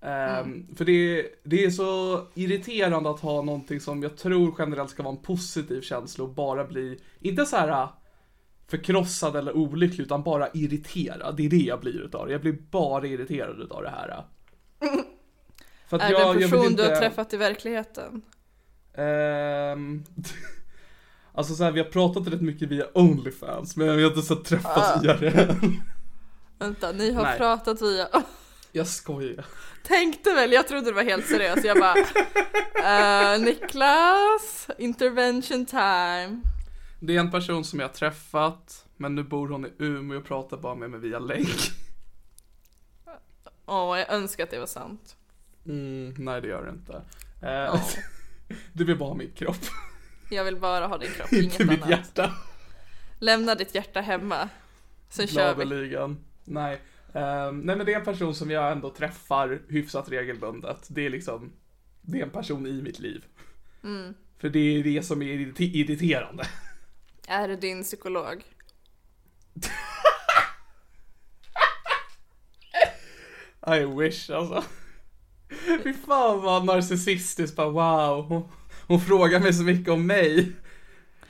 [0.00, 5.02] Ehm, För det, det är så irriterande att ha någonting som jag tror generellt ska
[5.02, 7.90] vara en positiv känsla och bara bli, inte så här äh,
[8.68, 11.36] förkrossad eller olycklig utan bara irriterad.
[11.36, 12.32] Det är det jag blir utav det.
[12.32, 14.24] Jag blir bara irriterad utav det här.
[15.86, 18.22] För Är det jag- en jag vill person du har inte- träffat i verkligheten?
[18.94, 20.04] Ehm,
[21.34, 24.36] alltså så här, vi har pratat rätt mycket via Onlyfans, men vi har inte så
[24.36, 25.52] träffats IRL.
[26.58, 27.38] Vänta, ni har Nej.
[27.38, 28.08] pratat via...
[28.72, 29.44] Jag skojar.
[29.82, 31.64] Tänkte väl, jag trodde det var helt seriöst.
[31.64, 31.94] Jag bara...
[33.34, 36.40] eh, Niklas, intervention time.
[37.00, 40.24] Det är en person som jag har träffat, men nu bor hon i Umeå och
[40.24, 41.48] pratar bara med mig via länk.
[43.66, 45.16] Åh, jag önskar att det var sant.
[45.66, 46.92] Mm, nej det gör det inte.
[47.42, 47.80] Eh, Ja.
[48.72, 49.56] Du vill bara ha min kropp,
[50.30, 51.90] Jag vill bara ha din kropp, inget inte mitt annat.
[51.90, 52.34] hjärta.
[53.18, 54.48] Lämna ditt hjärta hemma.
[55.08, 55.64] Sen kör vi.
[56.44, 56.80] Nej.
[57.14, 60.86] Ehm, nej men det är en person som jag ändå träffar hyfsat regelbundet.
[60.88, 61.52] Det är liksom,
[62.00, 63.24] det är en person i mitt liv.
[63.84, 64.14] Mm.
[64.38, 66.44] För det är det som är irrite- irriterande.
[67.28, 68.44] Är det din psykolog?
[73.66, 74.64] I wish alltså.
[75.82, 78.24] Fy fan vad narcissistiskt bara wow.
[78.24, 78.48] Hon,
[78.86, 80.52] hon frågar mig så mycket om mig.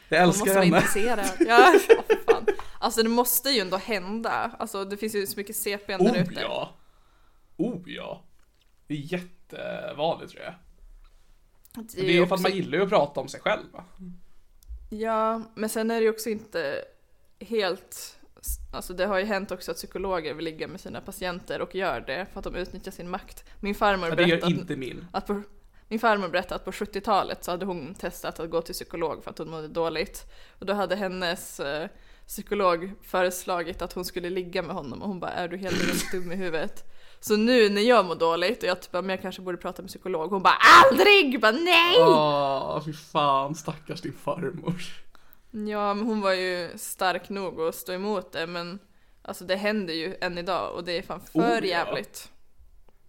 [0.08, 0.76] Jag Man älskar måste vara henne.
[0.76, 1.30] intresserad.
[1.48, 2.46] Ja, för fan.
[2.78, 4.50] Alltså det måste ju ändå hända.
[4.58, 6.40] Alltså det finns ju så mycket CP där Oh ute.
[6.40, 6.74] ja.
[7.56, 8.24] Oh ja.
[8.86, 10.54] Det är jättevanligt tror jag.
[11.74, 13.84] Det Det är för också- att man gillar ju att prata om sig själv va?
[14.90, 16.84] Ja, men sen är det ju också inte
[17.40, 18.18] helt...
[18.72, 22.00] Alltså det har ju hänt också att psykologer vill ligga med sina patienter och gör
[22.00, 23.44] det för att de utnyttjar sin makt.
[23.60, 25.06] Min farmor Ja, berättade inte min.
[25.12, 25.42] att på,
[25.88, 29.30] min farmor berättade att på 70-talet så hade hon testat att gå till psykolog för
[29.30, 30.26] att hon mådde dåligt.
[30.58, 31.88] Och då hade hennes eh,
[32.26, 36.10] psykolog föreslagit att hon skulle ligga med honom och hon bara är du helt enkelt
[36.12, 36.90] dum i huvudet?
[37.20, 39.88] Så nu när jag mår dåligt och jag typ men jag kanske borde prata med
[39.88, 40.56] psykolog, hon bara
[40.90, 41.40] aldrig!
[41.40, 41.96] Bara nej!
[41.98, 44.74] Åh, fy fan stackars din farmor.
[45.54, 48.78] Ja, men hon var ju stark nog att stå emot det, men
[49.22, 51.64] alltså det händer ju än idag och det är fan för Oh, ja.
[51.64, 52.32] jävligt.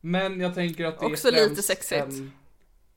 [0.01, 2.01] Men jag tänker att det Också är lite sexigt.
[2.01, 2.31] En,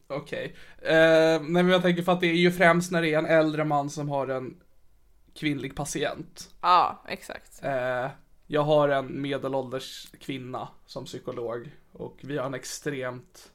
[0.07, 0.57] Okej.
[0.79, 0.93] Eh,
[1.41, 3.65] nej men jag tänker för att det är ju främst när det är en äldre
[3.65, 4.61] man som har en
[5.35, 6.51] kvinnlig patient.
[6.61, 7.65] Ja, exakt.
[7.65, 8.09] Eh,
[8.47, 13.51] jag har en medelålders kvinna som psykolog och vi har en extremt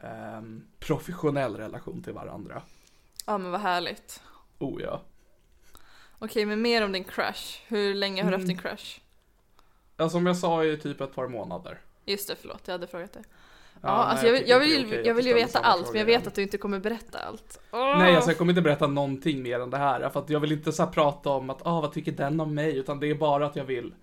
[0.00, 2.62] ehm, professionell relation till varandra.
[3.26, 4.22] Ja men vad härligt.
[4.58, 5.02] Oh ja.
[6.24, 7.58] Okej, men mer om din crush.
[7.66, 9.00] Hur länge har du haft din crush?
[9.96, 11.80] Ja, som jag sa i typ ett par månader.
[12.04, 13.22] Just det, förlåt, jag hade frågat det.
[13.82, 16.06] Ja, nej, alltså jag, vill- jag, vill, jag att vill ju veta allt, men jag
[16.06, 17.60] vet att du inte kommer berätta allt.
[17.72, 17.98] Åh!
[17.98, 20.08] Nej, alltså jag kommer inte berätta någonting mer än det här.
[20.10, 22.76] För att jag vill inte så prata om att, ah, vad tycker den om mig?
[22.76, 23.94] Utan det är bara att jag vill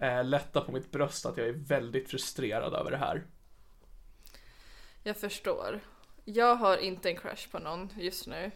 [0.00, 3.22] eh, lätta på mitt bröst att jag är väldigt frustrerad över det här.
[5.02, 5.80] Jag förstår.
[6.24, 8.50] Jag har inte en crush på någon just nu.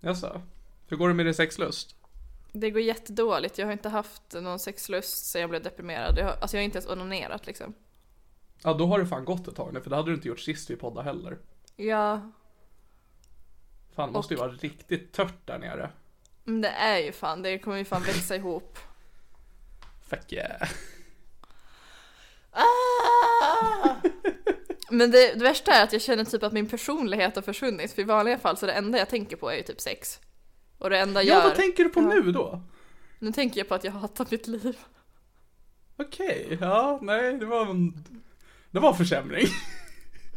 [0.00, 0.42] Jaså?
[0.88, 1.96] Hur går det med din sexlust?
[2.52, 3.58] Det går jättedåligt.
[3.58, 6.18] Jag har inte haft någon sexlust sen jag blev deprimerad.
[6.18, 7.74] Jag har, alltså jag har inte ens onanerat liksom.
[8.62, 10.40] Ja, då har det fan gått ett tag nu, för det hade du inte gjort
[10.40, 11.38] sist vi poddade heller.
[11.76, 12.32] Ja,
[13.94, 15.90] Fan, det måste ju vara riktigt tört där nere.
[16.44, 18.78] men det är ju fan, det kommer ju fan växa ihop.
[20.08, 20.68] Fuck yeah.
[22.50, 23.94] Ah!
[24.90, 27.92] Men det, det värsta är att jag känner typ att min personlighet har försvunnit.
[27.92, 30.20] För i vanliga fall så det enda jag tänker på är ju typ sex.
[30.82, 31.48] Och det enda jag Ja, gör...
[31.48, 32.62] vad tänker du på nu då?
[33.18, 34.78] Nu tänker jag på att jag hatar mitt liv.
[35.96, 38.04] Okej, ja, nej, det var en...
[38.70, 39.46] Det var en försämring.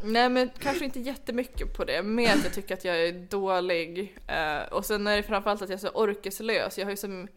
[0.04, 4.18] Nej men kanske inte jättemycket på det, mer att jag tycker att jag är dålig.
[4.26, 6.78] Eh, och sen är det framförallt att jag är så orkeslös.
[6.78, 7.28] Jag har ju som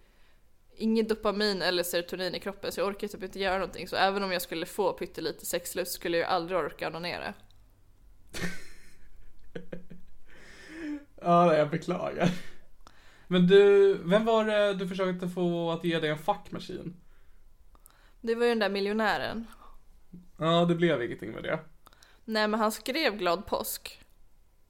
[0.76, 3.88] ingen dopamin eller serotonin i kroppen så jag orkar typ inte göra någonting.
[3.88, 7.34] Så även om jag skulle få pyttelite sexlust skulle jag aldrig orka onanera.
[11.22, 12.30] Ja, jag beklagar.
[13.32, 16.96] Men du, vem var det du försökte få att ge dig en fuckmaskin?
[18.22, 19.48] Det var ju den där miljonären.
[20.38, 21.60] Ja, det blev ingenting med det.
[22.26, 24.02] Nej men han skrev glad påsk.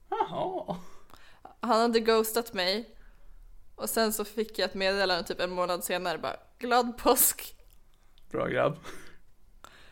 [0.10, 0.76] Jaha.
[1.60, 2.96] Han hade ghostat mig.
[3.76, 7.56] Och sen så fick jag ett meddelande typ en månad senare bara glad påsk.
[8.32, 8.78] Bra grabb.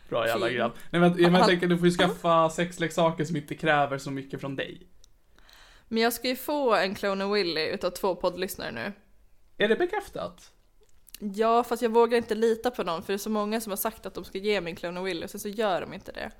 [0.08, 0.72] Bra jävla grabb.
[0.90, 4.40] Nej men, men jag tänker du får ju skaffa sexleksaker som inte kräver så mycket
[4.40, 4.86] från dig.
[5.88, 8.92] Men jag ska ju få en Clone Willy utav två poddlyssnare nu.
[9.58, 10.50] Är det bekräftat?
[11.20, 13.76] Ja, fast jag vågar inte lita på någon för det är så många som har
[13.76, 16.12] sagt att de ska ge mig en Clone Willy och sen så gör de inte
[16.12, 16.30] det.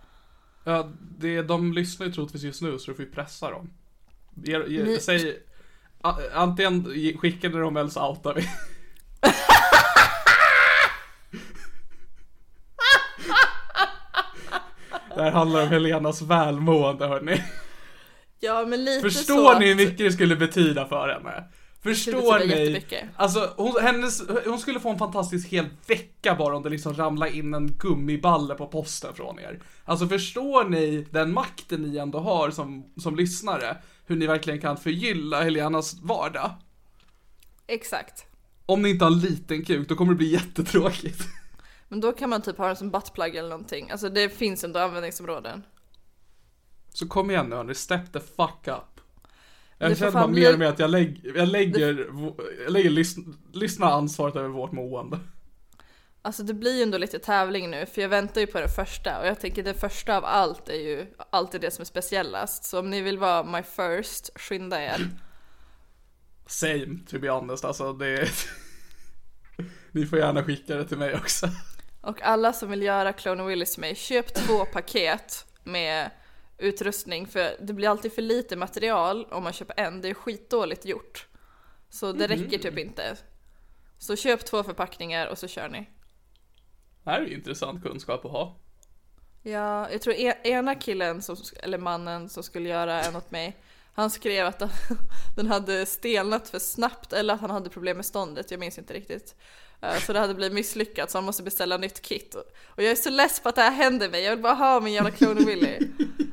[0.64, 3.70] Ja, det, de lyssnar ju troligtvis just nu så du får ju pressa dem.
[4.44, 5.38] Ge, ge, Ni- Säg,
[6.32, 8.42] antingen ge- skickar ni dem eller så outar vi.
[15.16, 17.44] Det här handlar om Helenas välmående hörni.
[18.40, 21.44] Ja, men lite så Förstår att- ni hur mycket det skulle betyda för henne?
[21.82, 22.84] Förstår ni?
[23.16, 27.26] Alltså hon, hennes, hon skulle få en fantastisk hel vecka bara om det liksom ramlar
[27.26, 29.62] in en gummiballe på posten från er.
[29.84, 33.76] Alltså förstår ni den makten ni ändå har som, som lyssnare?
[34.06, 36.50] Hur ni verkligen kan förgylla Helenas vardag?
[37.66, 38.24] Exakt.
[38.66, 41.22] Om ni inte har en liten kuk, då kommer det bli jättetråkigt.
[41.88, 43.90] Men då kan man typ ha den som buttplug eller någonting.
[43.90, 45.62] Alltså det finns ändå användningsområden.
[46.98, 49.00] Så kom igen nu hörni, step the fuck up.
[49.78, 52.06] Jag känner bara mer och mer att jag, lägg, jag lägger,
[52.64, 53.16] jag lägger lys,
[53.52, 55.18] lyssna ansvaret över vårt mående.
[56.22, 59.20] Alltså det blir ju ändå lite tävling nu för jag väntar ju på det första
[59.20, 62.64] och jag tänker det första av allt är ju alltid det som är speciellast.
[62.64, 65.08] Så om ni vill vara my first, skynda er.
[66.46, 68.28] Same, to be honest, alltså det...
[69.92, 71.48] Ni får gärna skicka det till mig också.
[72.00, 76.10] Och alla som vill göra Clone Willis mig, köp två paket med
[76.58, 80.00] utrustning för det blir alltid för lite material om man köper en.
[80.00, 81.26] Det är skitdåligt gjort.
[81.90, 83.16] Så det räcker typ inte.
[83.98, 85.90] Så köp två förpackningar och så kör ni.
[87.04, 88.56] Det här är ju intressant kunskap att ha.
[89.42, 93.56] Ja, jag tror e- ena killen, som, eller mannen som skulle göra en åt mig,
[93.92, 94.62] han skrev att
[95.36, 98.94] den hade stelnat för snabbt eller att han hade problem med ståndet, jag minns inte
[98.94, 99.34] riktigt.
[99.82, 102.34] Eh, Så det hade blivit misslyckat så han måste beställa nytt kit.
[102.66, 104.80] Och jag är så less på att det här händer mig, jag vill bara ha
[104.80, 105.78] min jävla Clone Willy.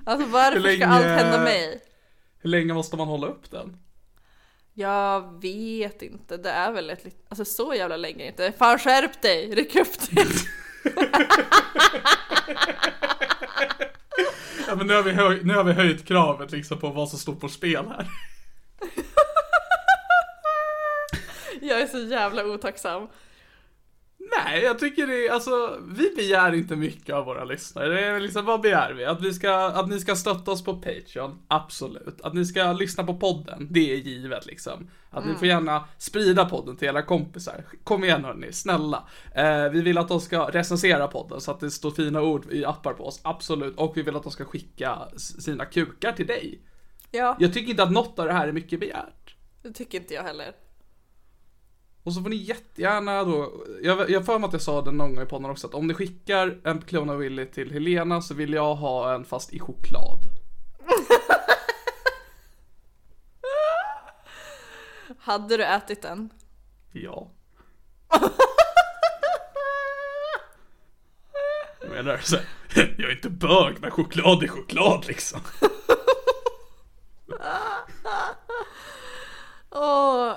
[0.08, 1.82] Alltså varför Hur ska länge- allt hända mig?
[2.40, 3.78] Hur länge måste man hålla upp den?
[4.74, 8.52] Jag vet inte, det är väl ett lit- alltså så jävla länge inte.
[8.58, 10.26] Fan skärp dig, ryck upp dig!
[14.68, 17.20] Ja men nu har vi, höj, nu har vi höjt kravet liksom på vad som
[17.20, 18.08] står på spel här.
[21.62, 23.08] Jag är så jävla otacksam.
[24.38, 27.88] Nej, jag tycker det är, alltså, vi begär inte mycket av våra lyssnare.
[27.90, 29.06] Det är liksom, vad begär vi?
[29.06, 31.40] Att vi ska, att ni ska stötta oss på Patreon?
[31.48, 32.22] Absolut.
[32.22, 33.68] Att ni ska lyssna på podden?
[33.72, 34.90] Det är givet liksom.
[35.10, 37.64] Att ni får gärna sprida podden till era kompisar.
[37.84, 39.08] Kom igen hörni, snälla.
[39.36, 42.66] Eh, vi vill att de ska recensera podden så att det står fina ord i
[42.66, 43.20] appar på oss.
[43.24, 43.76] Absolut.
[43.78, 46.62] Och vi vill att de ska skicka sina kukar till dig.
[47.12, 49.36] Ja, Jag tycker inte att något av det här är mycket begärt.
[49.64, 50.52] det tycker inte jag heller.
[52.06, 55.16] Och så får ni jättegärna då, jag jag för mig att jag sa det någon
[55.16, 58.34] gång i podden också, att om ni skickar en klon av Willy till Helena så
[58.34, 60.20] vill jag ha en fast i choklad.
[65.20, 66.30] Hade du ätit den?
[66.92, 67.32] Ja.
[71.82, 72.46] Jag menar så här,
[72.98, 75.40] jag är inte bög men choklad är choklad liksom.
[79.72, 80.34] Åh,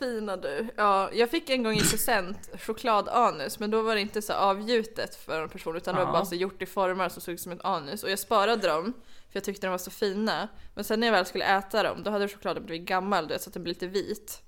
[0.00, 0.68] fina du.
[0.76, 5.14] Ja, jag fick en gång i present chokladanus, men då var det inte så avgjutet
[5.14, 7.52] för en person, utan det var bara så gjort i former som såg ut som
[7.52, 8.02] ett anus.
[8.02, 10.48] Och jag sparade dem, för jag tyckte de var så fina.
[10.74, 13.42] Men sen när jag väl skulle äta dem, då hade chokladen blivit gammal, du vet,
[13.42, 14.42] så att den blev lite vit.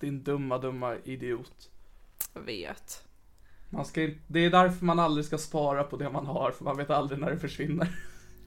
[0.00, 1.70] Din dumma, dumma idiot.
[2.34, 3.04] Jag vet.
[3.70, 6.76] Man ska det är därför man aldrig ska spara på det man har, för man
[6.76, 7.88] vet aldrig när det försvinner.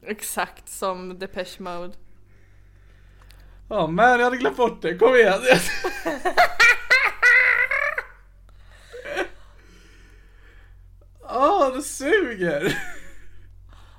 [0.02, 1.94] Exakt som Depeche Mode.
[3.68, 5.40] Ja men jag hade glömt bort det, kom igen.
[11.22, 12.78] Åh, det suger!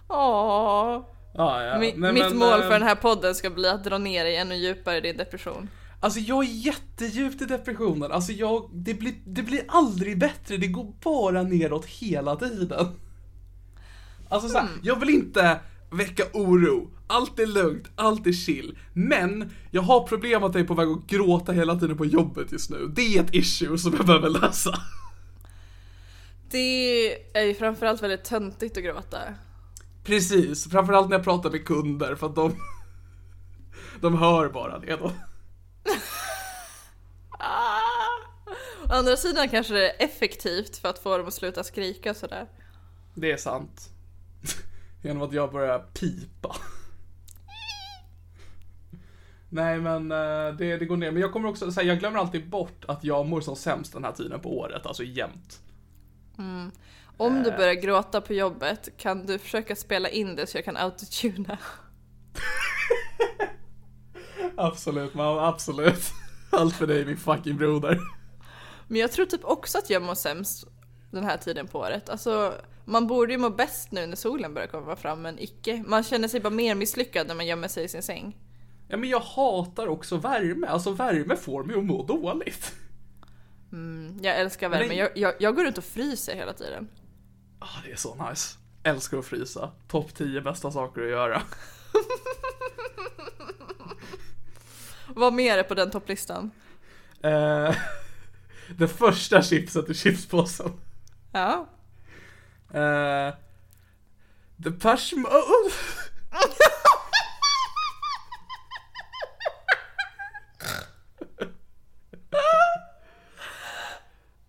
[0.08, 1.06] Åh.
[1.38, 1.73] Ja, ja.
[1.80, 4.23] Mi- Nej, mitt men, mål eh, för den här podden ska bli att dra ner
[4.23, 5.69] dig ännu djupare i din depression.
[5.99, 10.67] Alltså jag är jättedjupt i depressionen, alltså jag, det blir, det blir aldrig bättre, det
[10.67, 12.99] går bara neråt hela tiden.
[14.30, 18.78] Alltså såhär, jag vill inte väcka oro, allt är lugnt, allt är chill.
[18.93, 22.52] Men, jag har problem att jag är på väg att gråta hela tiden på jobbet
[22.52, 22.91] just nu.
[22.95, 24.80] Det är ett issue som jag behöver lösa.
[26.50, 29.19] Det är ju framförallt väldigt töntigt att gråta.
[30.04, 32.56] Precis, framförallt när jag pratar med kunder för att de,
[34.02, 35.12] de hör bara det då.
[38.89, 42.48] Å andra sidan kanske det är effektivt för att få dem att sluta skrika sådär.
[43.13, 43.89] Det är sant.
[45.06, 46.56] Genom att jag börjar pipa.
[49.50, 51.12] Nej men eh, det, det går ner.
[51.12, 54.04] Men jag kommer också säga, jag glömmer alltid bort att jag mår som sämst den
[54.04, 55.60] här tiden på året, alltså jämt.
[57.18, 57.44] Om Eh.
[57.44, 61.58] du börjar gråta på jobbet, kan du försöka spela in det så jag kan autotuna?
[64.58, 66.04] Absolut mamma, absolut.
[66.50, 68.00] Allt för dig min fucking broder.
[68.88, 70.68] Men jag tror typ också att jag mår sämst
[71.12, 72.10] den här tiden på året.
[72.10, 72.54] Alltså,
[72.86, 75.84] man borde ju må bäst nu när solen börjar komma fram, men icke.
[75.88, 78.38] Man känner sig bara mer misslyckad när man gömmer sig i sin säng.
[78.88, 82.74] Ja men jag hatar också värme, alltså värme får mig att må dåligt.
[84.22, 84.98] Jag älskar värme, Nej.
[84.98, 86.88] jag, jag, jag går runt och fryser hela tiden.
[87.60, 88.58] Ah, det är så nice.
[88.84, 89.72] Älskar att frysa.
[89.88, 91.41] Topp 10 bästa saker att göra.
[95.08, 96.52] Vad mer är på den topplistan?
[97.22, 97.76] Eh,
[98.78, 100.72] det första chipset i chipspåsen.
[101.36, 101.67] Ja.
[102.74, 103.34] Uh,
[104.58, 105.71] Depeche Mode.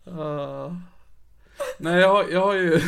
[0.08, 0.74] Uh,
[1.78, 2.80] nej, jag, har- jag har ju...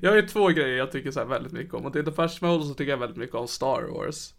[0.00, 1.86] Jag har ju två grejer jag tycker så väldigt mycket om.
[1.86, 4.34] Och det är Depeche Mode och så tycker jag väldigt mycket om Star Wars.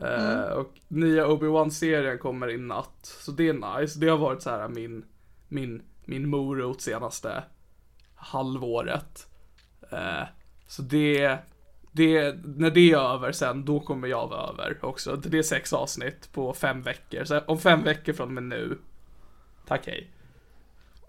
[0.00, 2.98] Eh, Och nya Obi-Wan-serien kommer i natt.
[3.20, 3.98] Så det är nice.
[3.98, 5.04] Det har varit så här min,
[5.48, 7.44] min, min morot senaste
[8.18, 9.26] halvåret.
[9.90, 10.22] Eh,
[10.66, 11.38] så det,
[11.92, 15.16] det, när det är över sen, då kommer jag vara över också.
[15.16, 17.24] Det är sex avsnitt på fem veckor.
[17.24, 18.78] Så om fem veckor från och med nu,
[19.66, 20.10] tack hej.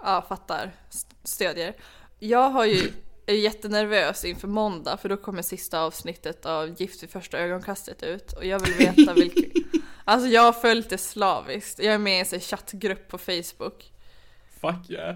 [0.04, 0.72] Ja, fattar.
[0.90, 1.74] St- Stödjer.
[2.20, 2.92] Jag har ju,
[3.26, 8.34] är jättenervös inför måndag för då kommer sista avsnittet av Gift vid första ögonkastet ut
[8.34, 9.54] och jag vill veta vilket...
[10.06, 11.80] Alltså jag har följt det slaviskt.
[11.80, 13.94] Jag är med i en chattgrupp på Facebook.
[14.62, 15.16] Fuck yeah.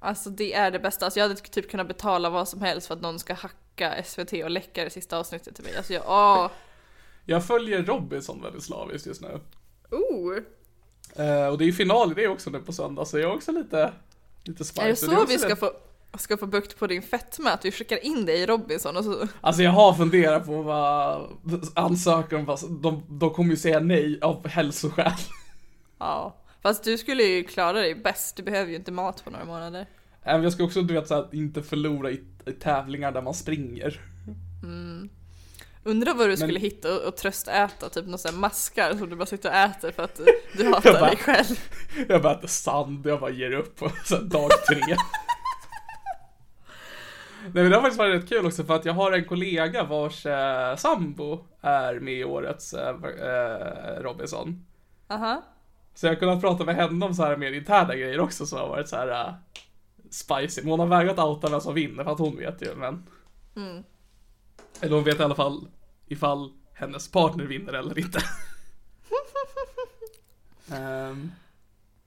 [0.00, 1.04] Alltså det är det bästa.
[1.04, 4.32] Alltså jag hade typ kunnat betala vad som helst för att någon ska hacka SVT
[4.32, 5.76] och läcka det sista avsnittet till mig.
[5.76, 6.50] Alltså jag, åh!
[7.24, 9.40] Jag följer Robinson väldigt slaviskt just nu.
[9.90, 10.36] Oh!
[11.24, 13.36] Eh, och det är ju final i det också nu på söndag, så jag är
[13.36, 13.92] också lite,
[14.44, 14.86] lite spicy.
[14.86, 17.50] Är det så också vi ska lite- få, ska få bukt på din fetma?
[17.50, 19.28] Att vi skickar in dig i Robinson och så...
[19.40, 21.28] Alltså jag har funderat på vad
[21.74, 25.12] ansöka om, vad- de, de kommer ju säga nej av hälsoskäl.
[25.98, 26.36] Ja.
[26.62, 28.36] Fast du skulle ju klara dig bäst.
[28.36, 29.86] Du behöver ju inte mat på några månader.
[30.28, 33.34] Även jag ska också, du vet, så här, inte förlora i, i tävlingar där man
[33.34, 34.00] springer.
[35.84, 39.26] Undrar vad du Men- skulle hitta och, och tröstäta, typ här maskar som du bara
[39.26, 40.20] sitter och äter för att
[40.56, 41.56] du hatar bara- dig själv.
[42.08, 44.80] Jag bara äter sand, jag bara ger upp på så här, dag tre.
[47.42, 49.84] Nej men det har faktiskt varit rätt kul också för att jag har en kollega
[49.84, 54.66] vars eh, sambo är med i årets eh, eh, Robinson.
[55.08, 55.42] Aha.
[55.94, 58.58] Så jag har kunnat prata med henne om så här mer interna grejer också som
[58.58, 59.34] har varit så här uh,
[60.10, 60.62] spicy.
[60.62, 63.02] Men hon har vägrat outa vem som vinner för att hon vet ju men.
[64.80, 65.68] Eller hon vet i alla fall
[66.06, 68.20] ifall hennes partner vinner eller inte.
[70.72, 71.30] Ehm,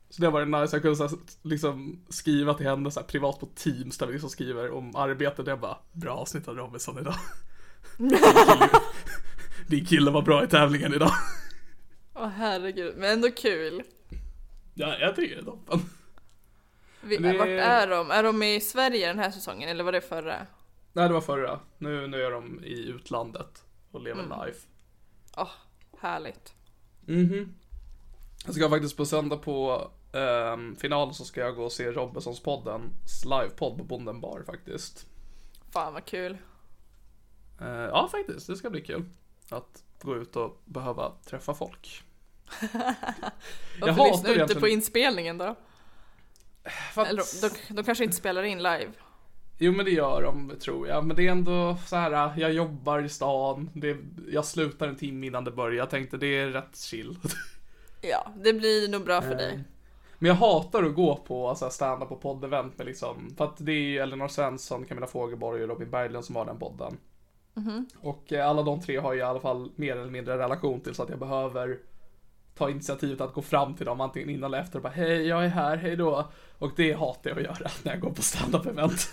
[0.10, 3.08] så det var det nice, jag kunde så här, liksom skriva till henne så här,
[3.08, 5.48] privat på Teams där vi liksom skriver om arbetet.
[5.48, 7.16] Jag bara, bra avsnitt av Robinson idag.
[7.98, 8.70] Din kille,
[9.68, 11.12] din kille var bra i tävlingen idag.
[12.14, 13.84] Åh herregud, men ändå kul.
[14.74, 15.80] Ja, jag tycker det är toppen.
[17.04, 18.12] Vi, det- Vart är de?
[18.12, 20.48] Är de i Sverige den här säsongen eller var det förra?
[20.94, 21.60] Nej, det var förra.
[21.78, 24.68] Nu, nu är de i utlandet och lever life.
[25.38, 25.50] Åh,
[26.00, 26.54] härligt.
[27.06, 27.56] Mhm.
[28.46, 32.82] Jag ska faktiskt på söndag på um, finalen så ska jag gå och se Robinsons-podden
[33.26, 35.06] livepodd på Bonden bar faktiskt.
[35.74, 36.38] Fan vad kul.
[37.62, 38.48] Eh, ja, faktiskt.
[38.48, 39.06] Det ska bli kul.
[39.50, 42.04] Att gå ut och behöva träffa folk.
[43.82, 45.56] Varför hatar lyssnar du inte på inspelningen då?
[46.94, 48.92] För att, Eller de, de, kanske inte spelar in live?
[49.58, 51.06] Jo men det gör de tror jag.
[51.06, 52.34] Men det är ändå så här.
[52.38, 53.70] jag jobbar i stan.
[53.74, 53.98] Det,
[54.32, 55.78] jag slutar en timme innan det börjar.
[55.78, 57.18] Jag tänkte det är rätt chill.
[58.04, 59.64] Ja, det blir nog bra för dig.
[60.20, 63.58] Men jag hatar att gå på så här, stand-up och poddevent med liksom, för att
[63.58, 66.98] det är ju Elinor Svensson, Camilla Fogelborg och Robin Berglund som har den podden.
[68.00, 70.96] Och eh, alla de tre har ju i alla fall mer eller mindre relation till
[70.96, 71.80] så att jag behöver
[72.58, 75.46] ta initiativet att gå fram till dem antingen innan eller efter och bara hej jag
[75.46, 76.32] är här, hej då.
[76.58, 79.10] Och det hatar jag att göra när jag går på stand-up event.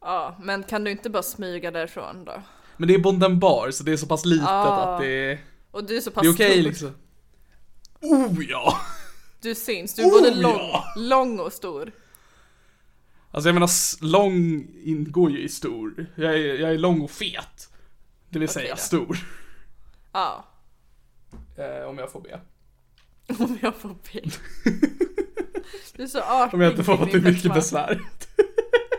[0.00, 2.42] Ja, men kan du inte bara smyga därifrån då?
[2.76, 4.94] Men det är Bonden bar så det är så pass litet Ah.
[4.94, 5.38] att det är,
[5.70, 6.62] Och du är så pass det är okej stor.
[6.62, 6.94] liksom.
[8.00, 8.76] Oh ja!
[9.40, 10.84] Du syns, du är både Oh, lång, ja.
[10.96, 11.92] lång och stor.
[13.30, 13.70] Alltså jag menar,
[14.04, 16.06] lång ingår ju i stor.
[16.14, 17.68] Jag är, jag är lång och fet.
[18.28, 18.76] Det vill säga då.
[18.80, 19.18] stor.
[20.12, 20.44] Ja,
[21.56, 22.40] Eh, om jag får be.
[23.44, 24.20] om jag får be.
[25.96, 28.00] Du är så artig Om jag inte får kring till mycket besvär.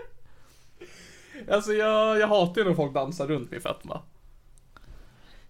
[1.52, 4.02] alltså jag, jag hatar ju när folk dansar runt min fetma.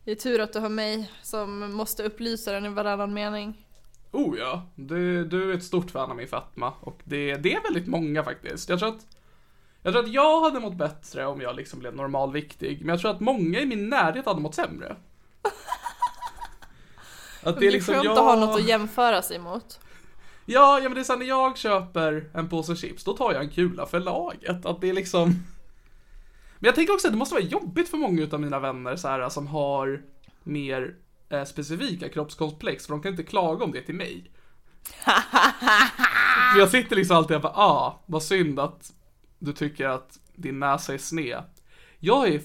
[0.03, 3.65] Det är tur att du har mig som måste upplysa den i varannan mening.
[4.11, 6.73] Oh ja, du, du är ett stort fan av min fetma.
[6.79, 8.69] Och det, det är väldigt många faktiskt.
[8.69, 9.07] Jag tror att
[9.81, 12.79] jag tror att jag hade mått bättre om jag liksom blev normalviktig.
[12.79, 14.95] Men jag tror att många i min närhet hade mått sämre.
[17.43, 19.79] Att Det är skönt att ha något att jämföra sig mot.
[20.45, 23.33] Ja, ja men det är så här, när jag köper en påse chips, då tar
[23.33, 24.65] jag en kula för laget.
[24.65, 25.29] Att det är liksom...
[26.59, 29.07] Men jag tänker också att det måste vara jobbigt för många utav mina vänner så
[29.07, 30.01] här, som har
[30.43, 30.95] mer
[31.29, 34.31] eh, specifika kroppskomplex, för de kan inte klaga om det till mig.
[36.53, 38.93] för jag sitter liksom alltid och bara, ah, vad synd att
[39.39, 41.43] du tycker att din näsa är sned.
[41.99, 42.41] Jag är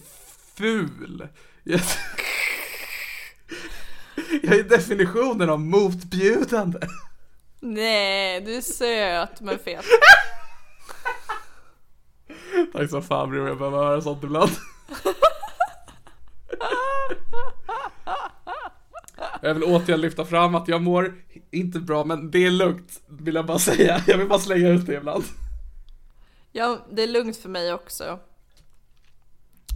[0.55, 1.29] ful.
[1.63, 1.81] Jag,
[4.43, 6.79] jag är definitionen av motbjudande.
[7.61, 9.85] Nej, du är söt men fet.
[12.73, 14.51] Tack så fan bror, jag behöver höra sånt ibland.
[19.43, 21.15] Jag vill återigen lyfta fram att jag mår
[21.51, 24.03] inte bra, men det är lugnt, vill jag bara säga.
[24.07, 25.25] Jag vill bara slänga ut det ibland.
[26.53, 28.19] Ja, det är lugnt för mig också.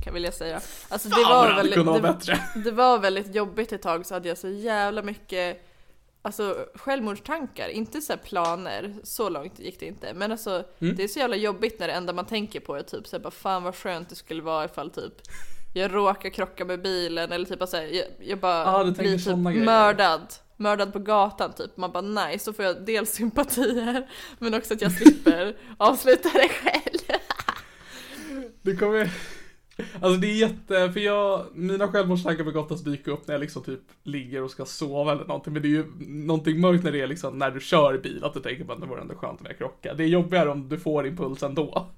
[0.02, 0.60] Kan vilja säga.
[0.88, 2.38] Alltså det Fan, var, väldigt, det, bättre.
[2.64, 5.68] det var väldigt jobbigt ett tag så hade jag så jävla mycket
[6.24, 10.14] Alltså självmordstankar, inte så här planer, så långt gick det inte.
[10.14, 10.96] Men alltså Mm.
[10.96, 13.30] det är så jävla jobbigt när det enda man tänker på är typ såhär bara
[13.30, 15.12] fan vad skönt det skulle vara ifall typ
[15.74, 19.26] jag råkar krocka med bilen eller typ bara såhär, jag, jag bara Ah, blir typ
[19.26, 19.64] grejer.
[19.64, 20.34] mördad.
[20.56, 21.76] Mördad på gatan typ.
[21.76, 26.48] Man bara nice, så får jag dels sympatier men också att jag slipper avsluta det
[26.48, 27.18] själv.
[28.62, 29.10] Det kommer...
[30.00, 33.62] Alltså det är jätte, för jag, mina självmordstankar brukar oftast dyka upp när jag liksom
[33.62, 35.52] typ ligger och ska sova eller någonting.
[35.52, 38.34] Men det är ju någonting mörkt när det är liksom när du kör bil, att
[38.34, 39.94] du tänker på att det vore ändå skönt om jag krockar.
[39.94, 41.88] Det är jobbigare om du får impuls ändå.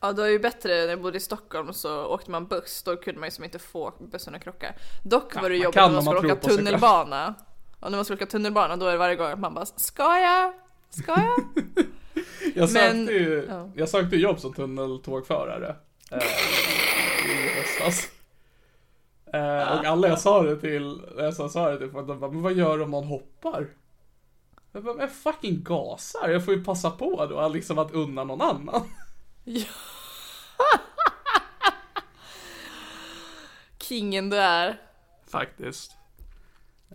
[0.00, 2.96] Ja, det var ju bättre när jag bodde i Stockholm så åkte man buss, då
[2.96, 4.74] kunde man ju som inte få bussen att krocka.
[5.04, 7.34] Dock var det man jobbigt när man skulle åka tunnelbana.
[7.80, 10.18] Och när man skulle åka tunnelbana då är det varje gång att man bara Ska
[10.20, 10.52] jag?
[10.90, 11.64] Ska jag?
[12.54, 13.70] Jag sökte Men- ju, ja.
[13.74, 15.76] jag sökte jobb som tunneltågförare.
[17.80, 18.10] I höstas.
[19.34, 22.42] Eh, och alla jag sa det till, jag sa, det till folk, de bara, men
[22.42, 23.68] vad gör du om någon hoppar?
[24.72, 28.40] Jag bara, men fucking gasar, jag får ju passa på då, liksom att unna någon
[28.40, 28.82] annan.
[29.44, 29.64] Ja.
[33.78, 34.80] Kingen du är.
[35.26, 35.92] Faktiskt.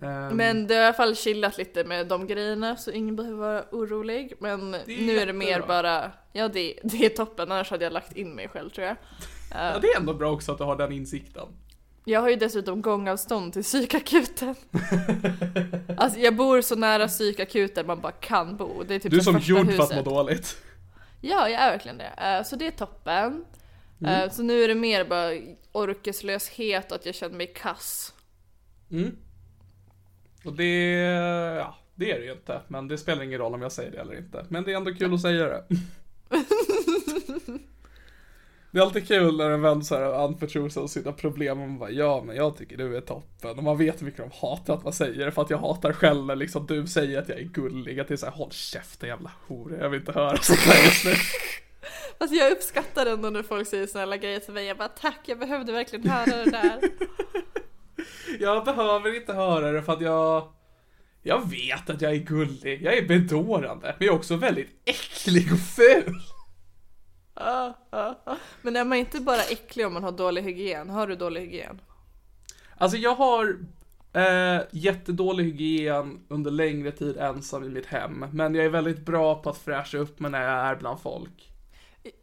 [0.01, 3.37] Ehm, Men det har i alla fall chillat lite med de grejerna så ingen behöver
[3.37, 4.33] vara orolig.
[4.39, 7.93] Men är nu är det mer bara, ja det, det är toppen, annars hade jag
[7.93, 8.95] lagt in mig själv tror jag.
[9.51, 11.47] Ja, det är ändå bra också att du har den insikten.
[12.05, 14.55] Jag har ju dessutom gångavstånd till psykakuten.
[15.97, 18.83] alltså jag bor så nära psykakuten man bara kan bo.
[18.83, 20.57] Det är typ Du är som gjord för att må dåligt.
[21.21, 22.13] Ja, jag är verkligen det.
[22.17, 23.45] Eh, Så det är toppen.
[24.01, 24.23] Mm.
[24.23, 25.31] Eh, Så nu är det mer bara
[25.71, 28.13] orkeslöshet och att jag känner mig kass.
[28.91, 29.15] Mm.
[30.45, 30.93] Och det,
[31.59, 32.61] ja, det är det ju inte.
[32.67, 34.45] Men det spelar ingen roll om jag säger det eller inte.
[34.49, 35.63] Men det är ändå kul att säga det.
[38.71, 41.79] Det är alltid kul när en vän så här anförtror sig sina problem och man
[41.79, 44.73] bara ja men jag tycker du är toppen och man vet hur mycket de hatar
[44.73, 47.39] att man säger det för att jag hatar själv när liksom du säger att jag
[47.39, 50.65] är gullig att det är såhär håll käften jävla hora jag vill inte höra sånt
[50.65, 51.11] där just nu.
[52.19, 54.65] Fast jag uppskattar ändå när folk säger snälla grejer till mig.
[54.65, 56.79] Jag bara tack, jag behövde verkligen höra det där.
[58.39, 60.53] Jag behöver inte höra det för att jag
[61.21, 65.53] Jag vet att jag är gullig, jag är bedårande men jag är också väldigt äcklig
[65.53, 66.15] och ful.
[68.61, 70.89] Men är man inte bara äcklig om man har dålig hygien?
[70.89, 71.81] Har du dålig hygien?
[72.77, 73.57] Alltså jag har
[74.13, 78.25] eh, jättedålig hygien under längre tid ensam i mitt hem.
[78.31, 81.51] Men jag är väldigt bra på att fräscha upp mig när jag är bland folk.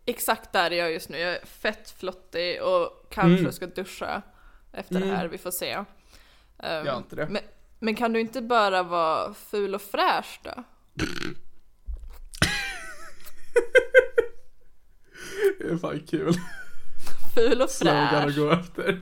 [0.06, 1.18] Exakt där är jag just nu.
[1.18, 3.52] Jag är fett flottig och kanske Mm.
[3.52, 4.22] ska duscha
[4.72, 5.28] efter det här.
[5.28, 5.76] Vi får se.
[5.76, 5.84] Um,
[6.58, 7.26] Gör inte det.
[7.28, 7.42] Men,
[7.78, 10.64] men kan du inte bara vara ful och fräsch då?
[15.58, 16.34] Det är fan kul.
[17.34, 18.36] Ful och Slogan att fräsch.
[18.36, 19.00] gå efter.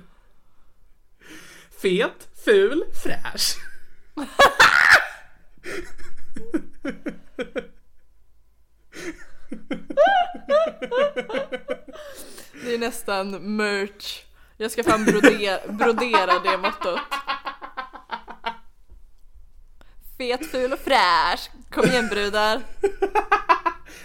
[1.82, 3.56] Fet, ful, fräsch.
[12.64, 14.22] Det är nästan merch.
[14.56, 17.00] Jag ska fan brodera, brodera det mottot.
[20.18, 21.50] Fet, ful och fräsch.
[21.70, 22.62] Kom igen brudar.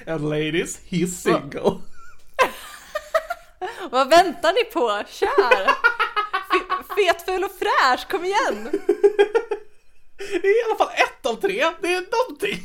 [0.08, 1.78] And ladies, he's single.
[3.91, 5.03] Vad väntar ni på?
[5.09, 5.65] Kör!
[6.49, 8.69] Fe- Fet, ful och fräsch, kom igen!
[10.17, 12.63] Det är i alla fall ett av tre, det är någonting.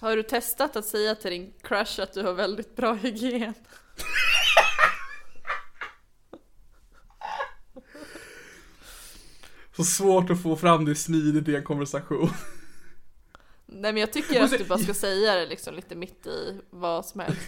[0.00, 3.54] Har du testat att säga till din crush att du har väldigt bra hygien?
[9.76, 12.30] Så svårt att få fram det smidigt i en konversation.
[13.66, 17.06] Nej men jag tycker att du bara ska säga det liksom lite mitt i vad
[17.06, 17.40] som helst.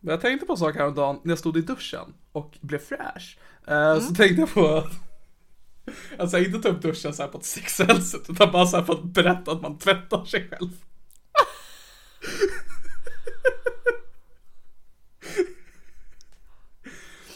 [0.00, 3.38] Men jag tänkte på en sak häromdagen när jag stod i duschen och blev fräsch.
[3.66, 4.92] Eh, Så tänkte jag på att
[6.18, 8.84] Alltså inte ta upp duschen så här på ett sexuellt sätt utan bara så här
[8.84, 10.68] för att berätta att man tvättar sig själv.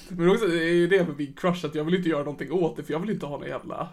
[0.08, 2.52] Men också, det är ju det med min crush att jag vill inte göra någonting
[2.52, 3.88] åt det för jag vill inte ha någon jävla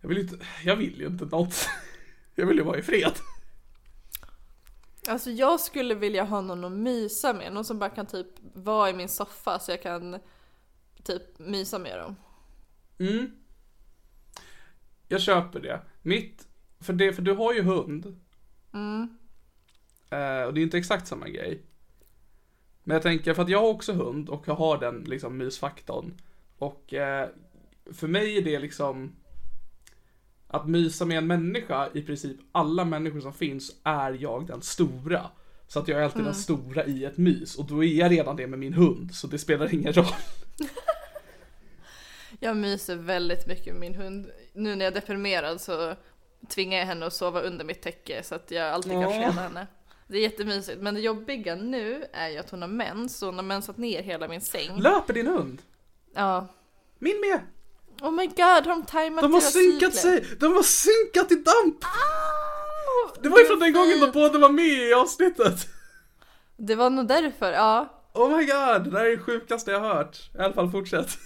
[0.00, 1.68] Jag vill inte, jag vill ju inte något
[2.34, 3.12] Jag vill ju vara i fred
[5.08, 8.90] Alltså jag skulle vilja ha någon att mysa med, någon som bara kan typ vara
[8.90, 10.18] i min soffa så jag kan
[11.02, 12.16] typ mysa med dem.
[12.98, 13.32] Mm.
[15.08, 15.80] Jag köper det.
[16.02, 16.48] Mitt,
[16.80, 18.20] för, det, för du har ju hund.
[20.10, 21.62] Eh, och det är inte exakt samma grej.
[22.84, 26.20] Men jag tänker, för att jag har också hund och jag har den liksom mysfaktorn.
[26.58, 27.28] Och eh,
[27.92, 29.16] för mig är det liksom
[30.52, 35.30] att mysa med en människa, i princip alla människor som finns, är jag den stora.
[35.68, 38.36] Så att jag är alltid den stora i ett mys och då är jag redan
[38.36, 40.06] det med min hund, så det spelar ingen roll.
[42.40, 44.30] Jag myser väldigt mycket med min hund.
[44.52, 45.94] Nu när jag är deprimerad så
[46.48, 49.66] tvingar jag henne att sova under mitt täcke så att jag alltid kan freda henne.
[50.06, 50.82] Det är jättemysigt.
[50.82, 54.02] Men det jobbiga nu är ju att hon har mens, så hon har mensat ner
[54.02, 54.80] hela min säng.
[54.80, 55.62] Löper din hund?
[56.14, 56.46] Ja.
[56.98, 57.40] Min med!
[58.02, 60.20] Oh my god, har de tajmat De har synkat cykler?
[60.20, 60.36] sig!
[60.40, 61.84] De har synkat i damp!
[61.84, 65.68] Ah, Det var ju från den gången de båda var med i avsnittet!
[66.56, 67.98] Det var nog därför, ja.
[68.14, 70.18] Oh my god, det där är det sjukaste jag hört.
[70.34, 71.18] I alla fall fortsätt.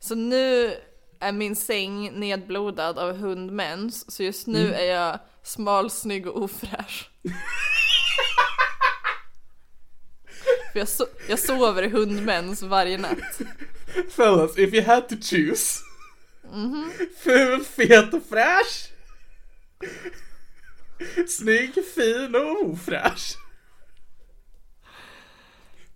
[0.00, 0.74] Så nu
[1.20, 4.72] är min säng nedblodad av hundmens, så just nu Mm.
[4.80, 7.10] är jag smal, snygg och ofräsch.
[10.72, 13.40] För jag, so- jag sover i hundmens varje natt.
[14.16, 15.80] Fellas, if you had to choose.
[17.18, 18.92] Ful, fet och fräsch.
[21.28, 23.36] Snygg, fin och ofräsch.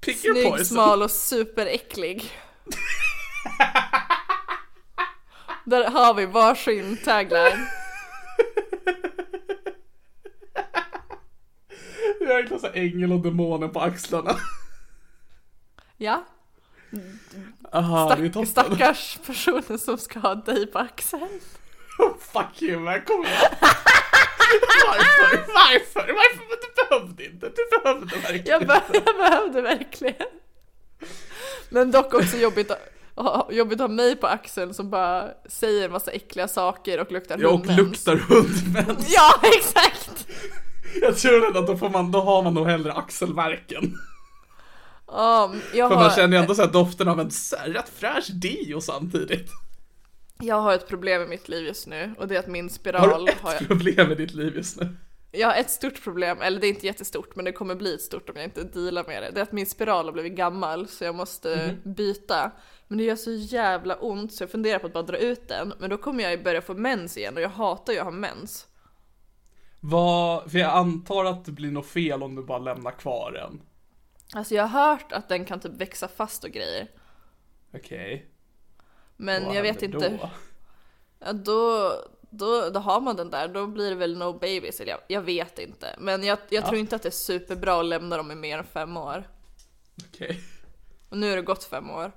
[0.01, 2.33] Pick Snygg, smal och superäcklig.
[5.65, 7.67] Där har vi varsin tagline.
[12.21, 14.37] Jag har egentligen så här ängel och demonen på axlarna.
[15.97, 16.25] Ja,
[17.73, 21.29] Aha, stack, stackars personen som ska ha dig på axeln.
[22.33, 23.37] Fuck you man, kom igen.
[24.87, 25.37] Varför?
[25.37, 26.13] Varför?
[26.13, 26.45] Varför?
[26.49, 27.49] Men Du behövde inte.
[27.49, 30.27] Du behövde verkligen Jag, be- jag behövde verkligen.
[31.69, 32.71] Men dock också jobbigt
[33.51, 37.39] jobbigt att ha mig på axeln som bara säger en massa äckliga saker och luktar
[37.39, 37.79] Ja, och hundmens.
[37.79, 39.07] luktar hundmens.
[39.15, 40.27] Ja, exakt!
[41.01, 43.95] Jag tror att då, får man, då har man nog hellre axelverken.
[45.13, 47.31] Ja, jag För man har, känner ju ändå så doften av en
[47.67, 49.51] rätt fräsch deo samtidigt.
[50.43, 52.69] Jag har ett problem i mitt liv just nu och det är att min Har
[52.71, 53.67] spiral du ett har jag...
[53.67, 54.97] problem i ditt liv just nu?
[55.33, 58.01] Jag har ett stort problem, eller det är inte jättestort men det kommer bli ett
[58.01, 59.31] stort om jag inte dealar med det.
[59.31, 62.51] Det är att min spiral har blivit gammal så jag måste byta.
[62.89, 65.73] Men det gör så jävla ont så jag funderar på att bara dra ut den.
[65.79, 68.67] Men då kommer jag börja få mens igen och jag hatar ju att ha mens.
[69.81, 73.61] Vad, för jag antar att det blir något fel om du bara lämnar kvar den.
[74.35, 76.91] Alltså jag har hört att den kan typ växa fast och grejer.
[77.75, 78.27] Okej.
[79.17, 80.09] Men Vad jag vet inte.
[80.09, 80.31] då?
[81.19, 81.93] Ja, då,
[82.31, 85.23] då, då har man den där, då blir det väl no babies, eller jag, jag
[85.23, 85.97] vet inte.
[85.99, 88.65] Men jag, jag tror inte att det är superbra att lämna dem i mer än
[88.65, 89.29] fem år.
[90.09, 90.41] Okej.
[91.09, 92.13] Och nu har det gått fem år.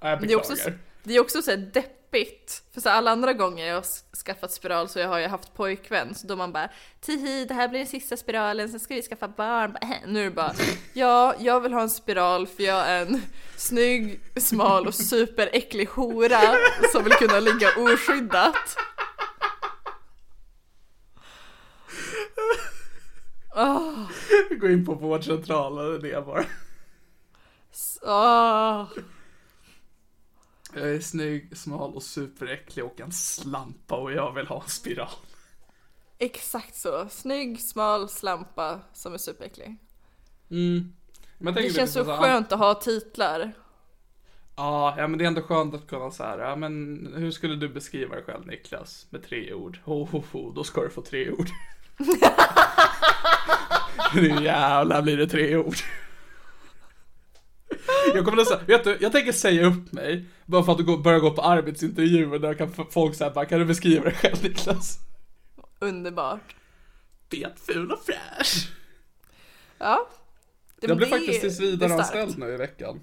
[0.00, 0.78] Ja, Jag Men det är också, beklagar.
[1.02, 1.70] det är också så här
[2.18, 2.62] deppigt.
[2.74, 3.84] För så alla andra gånger jag har
[4.24, 6.14] skaffat spiral så jag har jag haft pojkvän.
[6.14, 6.68] Så då man bara
[7.00, 9.72] Tihi, det här blir den sista spiralen, sen ska vi skaffa barn.
[9.72, 10.52] Bara, "Äh." Nu är det bara
[10.92, 13.22] Ja, jag vill ha en spiral för jag är en
[13.56, 16.40] snygg, smal och superäcklig hora
[16.92, 18.76] som vill kunna ligga oskyddat.
[23.56, 24.10] Åh,
[24.60, 26.44] Gå in på vårdcentralen, det är bara.
[28.02, 28.88] åh.
[30.76, 35.08] Jag är snygg, smal och superäcklig och en slampa och jag vill ha en spiral.
[36.18, 37.06] Exakt så.
[37.10, 39.76] Snygg, smal slampa som är superäcklig.
[40.50, 40.92] Mm.
[41.38, 43.52] Det tänker känns så här- skönt att ha titlar.
[44.56, 47.56] Ja, ja, men det är ändå skönt att kunna så här, ja men hur skulle
[47.56, 49.06] du beskriva dig själv Niklas?
[49.10, 49.78] Med tre ord.
[49.84, 51.48] Ho, ho, ho, då ska du få tre ord.
[54.14, 55.76] nu jävlar blir det tre ord.
[58.14, 60.96] Jag kommer att säga, vet du, jag tänker säga upp mig bara för att gå,
[60.96, 64.98] börja gå på arbetsintervjuer där kan folk säga bara, kan du beskriva dig själv Niklas?
[65.78, 66.56] Underbart.
[67.30, 68.68] Bet, ful och fräsch.
[69.78, 70.08] Ja.
[70.80, 72.02] Det- Jag blev faktiskt tills det är vidare starkt.
[72.16, 73.00] anställd nu i veckan.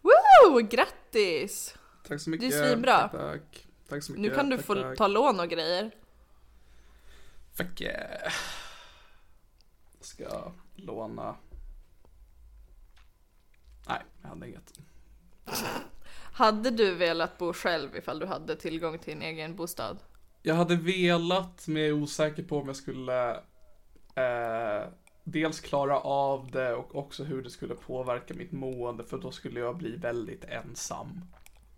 [0.00, 0.58] Woo!
[0.60, 1.74] Grattis!
[2.08, 2.50] Tack så mycket.
[2.50, 2.98] Det är svinbra.
[2.98, 3.66] Tack, tack.
[3.88, 4.22] Tack så mycket.
[4.30, 4.98] Nu kan du tack, få tack.
[4.98, 5.90] ta lån och grejer.
[7.56, 8.32] Fuck yeah.
[10.00, 11.36] Ska låna?
[13.88, 14.72] Nej, jag hade inget.
[16.32, 19.98] Hade du velat bo själv ifall du hade tillgång till en egen bostad?
[20.42, 23.30] Jag hade velat, men jag är osäker på om jag skulle
[24.14, 24.88] eh,
[25.24, 29.60] dels klara av det och också hur det skulle påverka mitt mående, för då skulle
[29.60, 31.20] jag bli väldigt ensam.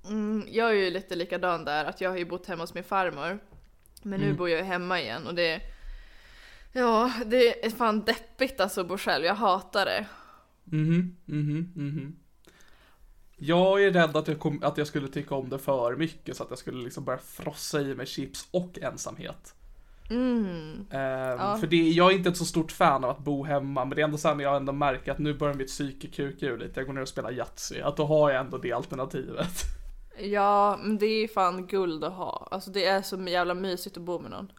[0.09, 2.85] Mm, jag är ju lite likadan där, att jag har ju bott hemma hos min
[2.85, 3.39] farmor.
[4.03, 4.29] Men Mm.
[4.31, 5.61] nu bor jag ju hemma igen och det...
[6.73, 9.25] Ja, det är fan deppigt alltså att bo själv.
[9.25, 10.07] Jag hatar det.
[10.65, 12.17] Mhm, mhm, mhm.
[13.37, 16.43] Jag är rädd att jag, kom, att jag skulle tycka om det för mycket så
[16.43, 19.55] att jag skulle liksom börja frossa i mig chips och ensamhet.
[20.11, 20.87] Mm.
[20.91, 23.97] Ehm, För det, jag är inte ett så stort fan av att bo hemma, men
[23.97, 26.59] det är ändå så här jag ändå märker att nu börjar mitt psyke kuka ur
[26.59, 26.81] lite.
[26.81, 29.49] Jag går ner och spelar Yatzy, att då har jag ändå det alternativet.
[30.19, 32.49] Ja, men det är fan guld att ha.
[32.51, 34.53] Alltså det är så jävla mysigt att bo med någon.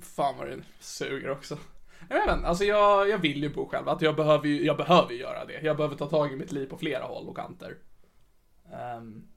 [0.00, 1.58] Fan vad det suger också.
[2.08, 4.76] Jag vet inte, alltså jag, jag vill ju bo själv, att jag behöver ju, jag
[4.76, 5.60] behöver göra det.
[5.62, 7.76] Jag behöver ta tag i mitt liv på flera håll och kanter.
[8.72, 9.28] Ehm,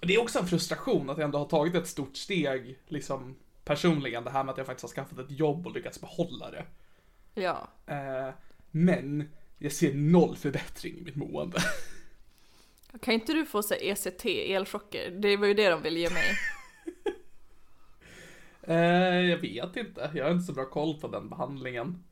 [0.00, 4.24] det är också en frustration att jag ändå har tagit ett stort steg, liksom personligen,
[4.24, 6.64] det här med att jag faktiskt har skaffat ett jobb och lyckats behålla det.
[7.34, 7.68] Ja.
[7.86, 8.34] Eh,
[8.70, 11.58] men jag ser noll förbättring i mitt mående.
[13.00, 15.10] Kan inte du få så ECT, elchocker?
[15.10, 16.24] Det var ju det de ville ge mig.
[18.62, 22.04] Eh, jag vet inte, jag har inte så bra koll på den behandlingen.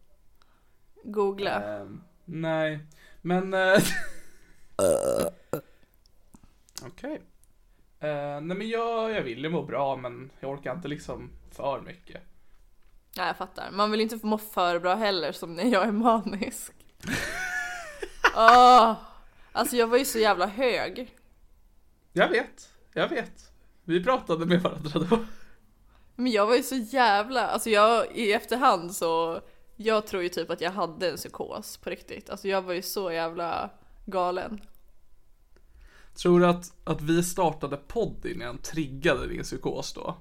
[1.04, 1.78] Googla.
[1.80, 1.86] Eh,
[2.24, 2.80] nej,
[3.22, 3.54] men...
[3.54, 3.78] Eh,
[6.86, 7.22] Okej.
[8.00, 11.80] Eh, nej men jag, jag vill ju må bra men jag orkar inte liksom för
[11.80, 12.22] mycket.
[13.14, 13.70] Ja, jag fattar.
[13.70, 16.72] Man vill inte må för bra heller som när jag är manisk.
[18.36, 18.96] Åh!
[19.52, 21.14] Alltså jag var ju så jävla hög.
[22.12, 23.52] Jag vet, jag vet.
[23.84, 25.18] Vi pratade med varandra då.
[26.16, 29.40] Men jag var ju så jävla, alltså jag i efterhand så,
[29.80, 32.30] jag tror ju typ att jag hade en psykos på riktigt.
[32.30, 33.70] Alltså jag var ju så jävla
[34.04, 34.60] galen.
[36.14, 40.16] Tror du att, att vi startade podden triggade din psykos då?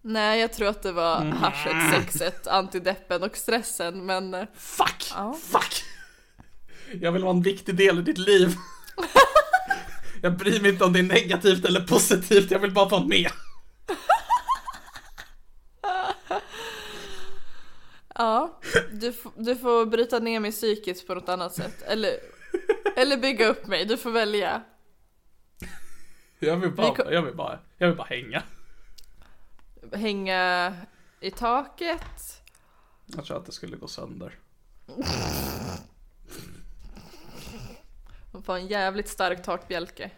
[0.00, 5.12] Nej, jag tror att det var haschet, sexet, antideppen och stressen, men eh, Fuck!
[5.14, 5.36] Ja.
[5.42, 5.84] Fuck!
[7.00, 8.56] Jag vill vara en viktig del i ditt liv.
[10.22, 13.30] Jag bryr mig inte om det är negativt eller positivt, jag vill bara vara med.
[18.14, 18.60] Ja,
[18.92, 21.82] du, du får bryta ner mig psykiskt på något annat sätt.
[21.82, 22.10] Eller,
[22.96, 24.62] eller bygga upp mig, du får välja.
[26.38, 28.42] Jag vill bara, jag vill bara, jag vill bara hänga.
[29.92, 30.76] Hänga
[31.20, 32.42] i taket.
[33.06, 34.38] Jag tror att det skulle gå sönder.
[38.44, 40.10] får en jävligt stark takbjälke.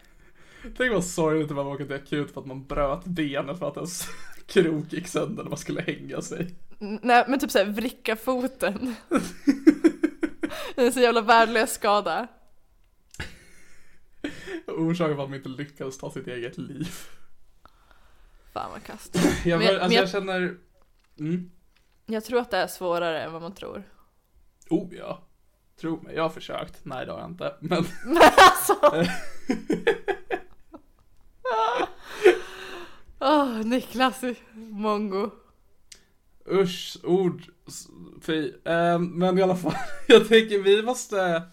[0.77, 3.67] Tänk vad sorgligt det var att åka till akut för att man bröt benet för
[3.67, 4.07] att ens
[4.47, 6.55] krok gick sönder när man skulle hänga sig.
[6.79, 8.95] Nej men typ såhär vricka foten.
[10.75, 12.27] det är en så jävla värdelös skada.
[14.67, 16.89] Orsaken var att man inte lyckades ta sitt eget liv.
[18.53, 19.15] Fan vad kast.
[19.45, 20.57] Jag, Men- alltså men jag, jag- känner...
[21.19, 21.51] Mm.
[22.05, 23.83] Jag tror att det är svårare än vad man tror.
[24.69, 25.21] Oh ja.
[25.81, 26.85] Tro mig, jag har försökt.
[26.85, 27.55] Nej det har jag inte.
[27.59, 27.77] Men
[28.37, 29.05] alltså!
[33.25, 34.21] Åh, Niklas
[34.53, 35.29] mongo.
[36.51, 37.43] usch, ord,
[38.21, 38.53] fy.
[38.65, 39.75] Eh, men i alla fall,
[40.07, 41.43] jag tänker vi måste...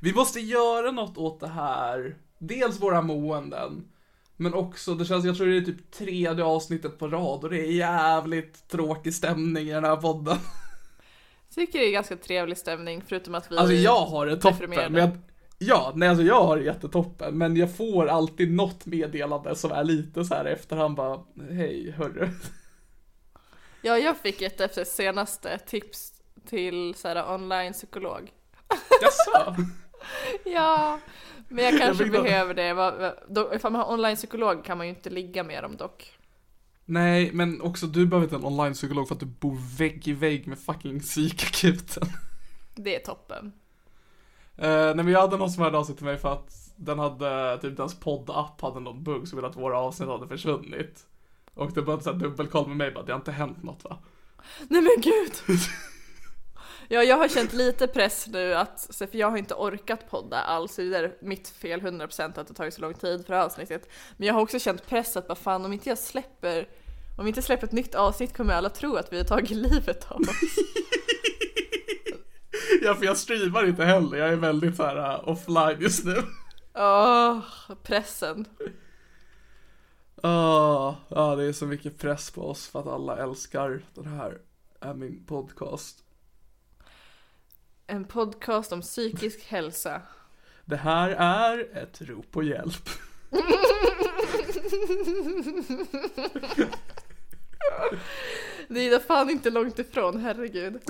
[0.00, 2.16] Vi måste göra något åt det här.
[2.38, 3.88] Dels våra måenden.
[4.36, 7.60] Men också, det känns, jag tror det är typ tredje avsnittet på rad och det
[7.60, 10.36] är jävligt tråkig stämning i den här podden.
[11.54, 14.94] Tycker det är ganska trevlig stämning förutom att vi Alltså jag har det toppen, men
[14.94, 15.10] jag,
[15.58, 19.84] ja, nej alltså jag har det jättetoppen, men jag får alltid något meddelande som är
[19.84, 22.28] lite så här efterhand bara, hej hörru.
[23.82, 26.12] Ja, jag fick ett efter senaste tips
[26.48, 28.32] till så här online psykolog.
[29.02, 29.56] Jaså?
[30.44, 31.00] Ja,
[31.48, 33.56] men jag kanske då- behöver det.
[33.56, 36.12] Ifall man har online psykolog kan man ju inte ligga med dem dock.
[36.84, 40.46] Nej, men också du behöver inte en online-psykolog för att du bor vägg i vägg
[40.46, 42.08] med fucking psykakuten.
[42.74, 43.52] Det är toppen.
[44.62, 46.98] Uh, nej men jag hade någon som hörde av sig till mig för att den
[46.98, 51.06] hade, typ deras poddapp hade någon bugg som ville att våra avsnitt hade försvunnit.
[51.54, 53.98] Och det började såhär dubbelkoll med mig bara, det har inte hänt något va?
[54.68, 55.58] Nej men gud!
[56.88, 60.76] Ja, jag har känt lite press nu att, för jag har inte orkat podda alls,
[60.76, 63.88] det är mitt fel 100% att det tagit så lång tid för avsnittet.
[64.16, 66.68] Men jag har också känt press att bara fan om inte jag släpper,
[67.18, 70.06] om vi inte släpper ett nytt avsnitt kommer alla tro att vi har tagit livet
[70.10, 70.56] av oss.
[72.82, 76.16] Ja för jag streamar inte heller, jag är väldigt såhär uh, offline just nu.
[76.74, 77.40] Åh,
[77.82, 78.44] pressen.
[80.22, 84.38] Ah, Ja, det är så mycket press på oss för att alla älskar den här,
[84.80, 86.04] är min podcast.
[87.86, 90.02] En podcast om psykisk hälsa.
[90.64, 92.88] Det här är ett rop på hjälp.
[98.68, 100.80] Det är fan inte långt ifrån, herregud.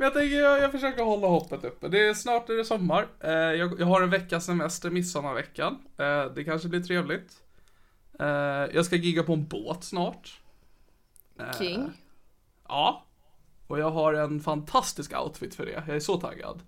[0.00, 1.88] Men jag tänker, jag, jag försöker hålla hoppet uppe.
[1.88, 3.08] Det är snart är det sommar.
[3.20, 5.78] Eh, jag, jag har en veckas semester, midsommarveckan.
[5.96, 7.42] Eh, det kanske blir trevligt.
[8.20, 8.26] Eh,
[8.74, 10.40] jag ska gigga på en båt snart.
[11.38, 11.90] Eh, King.
[12.68, 13.04] Ja.
[13.66, 15.84] Och jag har en fantastisk outfit för det.
[15.86, 16.62] Jag är så taggad.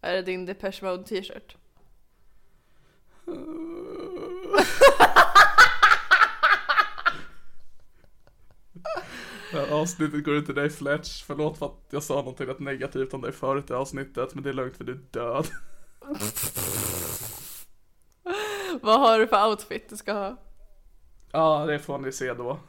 [0.00, 1.56] Är det din Depeche Mode t-shirt?
[9.52, 11.22] Det här avsnittet går ut till dig Fletch.
[11.22, 14.34] Förlåt för att jag sa någonting rätt negativt om dig förut i avsnittet.
[14.34, 15.46] Men det är lugnt för du är död.
[18.82, 20.36] Vad har du för outfit du ska ha?
[21.32, 22.60] Ja, det får ni se då.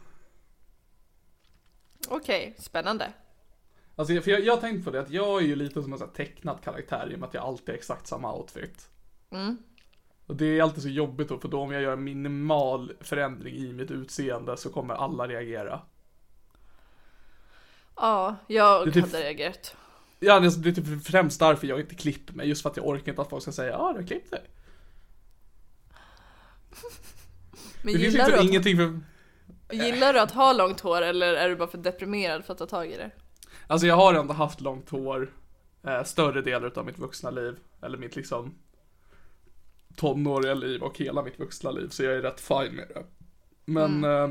[2.10, 3.14] Okej, spännande.
[3.96, 6.00] Alltså, för jag, jag har tänkt på det att jag är ju lite som en
[6.00, 8.90] sån här tecknad karaktär i och med att jag alltid har exakt samma outfit.
[9.32, 9.58] Mm.
[10.26, 13.56] Och det är alltid så jobbigt då, för då om jag gör en minimal förändring
[13.56, 15.82] i mitt utseende så kommer alla reagera.
[18.02, 19.76] Ja, jag Det typ- hade reagerat.
[20.20, 23.12] Ja, det är, typ främst därför jag inte klipper mig, just för att jag orkar
[23.12, 24.42] inte att folk ska säga ja, du har klippt dig.
[27.84, 29.00] Men Det finns gillar du, liksom att, ingenting för...
[29.76, 32.66] gillar du att ha långt hår eller är du bara för deprimerad för att ta
[32.66, 33.12] tag i det?
[33.68, 35.34] Alltså jag har ändå haft långt hår
[35.88, 37.56] eh, större delar av mitt vuxna liv.
[37.82, 38.56] Eller mitt liksom
[39.96, 41.88] tonåriga liv och hela mitt vuxna liv.
[41.90, 43.04] Så jag är rätt fine med det.
[43.66, 44.30] Men eh,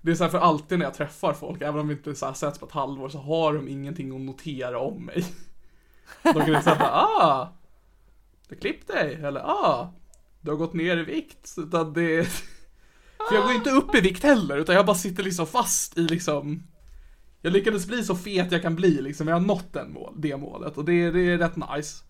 [0.00, 2.26] det är så här för alltid när jag träffar folk, även om vi inte så
[2.26, 5.24] här setts på ett halvår, så har de ingenting att notera om mig.
[6.22, 7.48] De kan inte säga ah,
[8.48, 9.92] du har klippt dig, eller ah,
[10.40, 11.54] du har gått ner i vikt.
[11.58, 12.24] Utan det
[13.28, 16.00] För jag går inte upp i vikt heller, utan jag bara sitter liksom fast i
[16.00, 16.62] liksom
[17.42, 20.36] jag lyckades bli så fet jag kan bli liksom, jag har nått den mål, det
[20.36, 22.04] målet och det, det är rätt nice.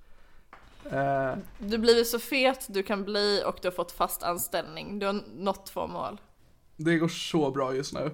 [0.91, 4.99] Eh, Du blir så fet du kan bli och du har fått fast anställning.
[4.99, 6.21] Du har nått två mål
[6.85, 8.11] det går så bra just nu.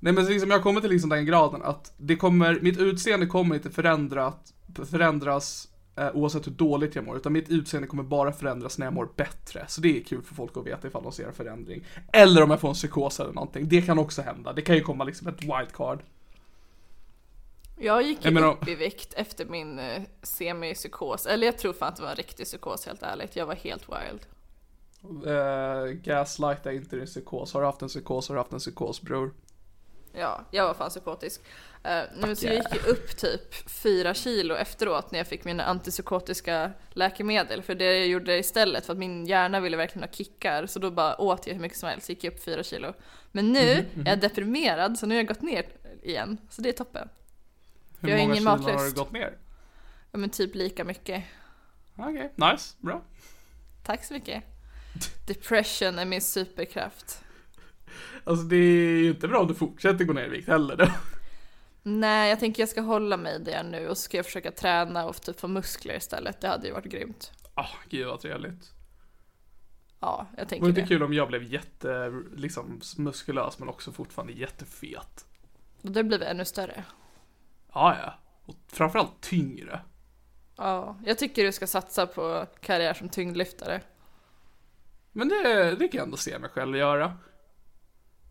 [0.00, 3.26] Nej men liksom, jag har kommit till liksom den graden att det kommer, mitt utseende
[3.26, 4.54] kommer inte förändrat,
[4.90, 8.92] förändras eh, oavsett hur dåligt jag mår, utan mitt utseende kommer bara förändras när jag
[8.94, 9.64] mår bättre.
[9.68, 11.84] Så det är kul för folk att veta ifall de ser en förändring.
[12.12, 14.52] Eller om jag får en psykos eller någonting, det kan också hända.
[14.52, 16.02] Det kan ju komma liksom ett wildcard.
[17.78, 21.26] Jag gick ju menar- upp i vikt efter min eh, semipsykos.
[21.26, 23.36] Eller jag tror fan att det var en riktig psykos helt ärligt.
[23.36, 24.26] Jag var helt wild.
[25.04, 27.54] Uh, gaslight är inte din psykos.
[27.54, 29.34] Har du haft en psykos har du haft en psykos bror.
[30.12, 31.40] Ja, jag var fan psykotisk.
[31.86, 35.64] Uh, nu, så jag gick ju upp typ fyra kilo efteråt när jag fick mina
[35.64, 37.62] antipsykotiska läkemedel.
[37.62, 40.90] För det jag gjorde istället, för att min hjärna ville verkligen ha kickar, så då
[40.90, 42.92] bara åt jag hur mycket som helst, gick jag upp fyra kilo.
[43.32, 44.06] Men nu mm -hmm.
[44.06, 45.64] är jag deprimerad, så nu har jag gått ner
[46.02, 46.38] igen.
[46.50, 47.08] Så det är toppen.
[48.00, 49.38] Hur jag många kilo har du gått ner?
[50.10, 51.24] Ja men typ lika mycket.
[51.96, 53.02] Okej, okay, nice, bra.
[53.82, 54.44] Tack så mycket.
[55.26, 57.24] Depression är min superkraft.
[58.24, 60.86] Alltså det är ju inte bra om du fortsätter gå ner i vikt heller då.
[61.82, 65.06] Nej, jag tänker jag ska hålla mig där nu och så ska jag försöka träna
[65.06, 66.40] och typ få muskler istället.
[66.40, 67.32] Det hade ju varit grymt.
[67.54, 68.70] Ja, oh, gud vad trevligt.
[70.00, 70.72] Ja, jag tänker det.
[70.72, 75.26] Det kul om jag blev jätte, liksom muskulös men också fortfarande jättefet.
[75.82, 76.84] Det blir ännu större.
[77.72, 78.14] Ja, ja.
[78.44, 79.80] Och framförallt tyngre.
[80.56, 83.80] Ja, jag tycker du ska satsa på karriär som tyngdlyftare.
[85.12, 87.18] Men det, det kan jag ändå se mig själv göra.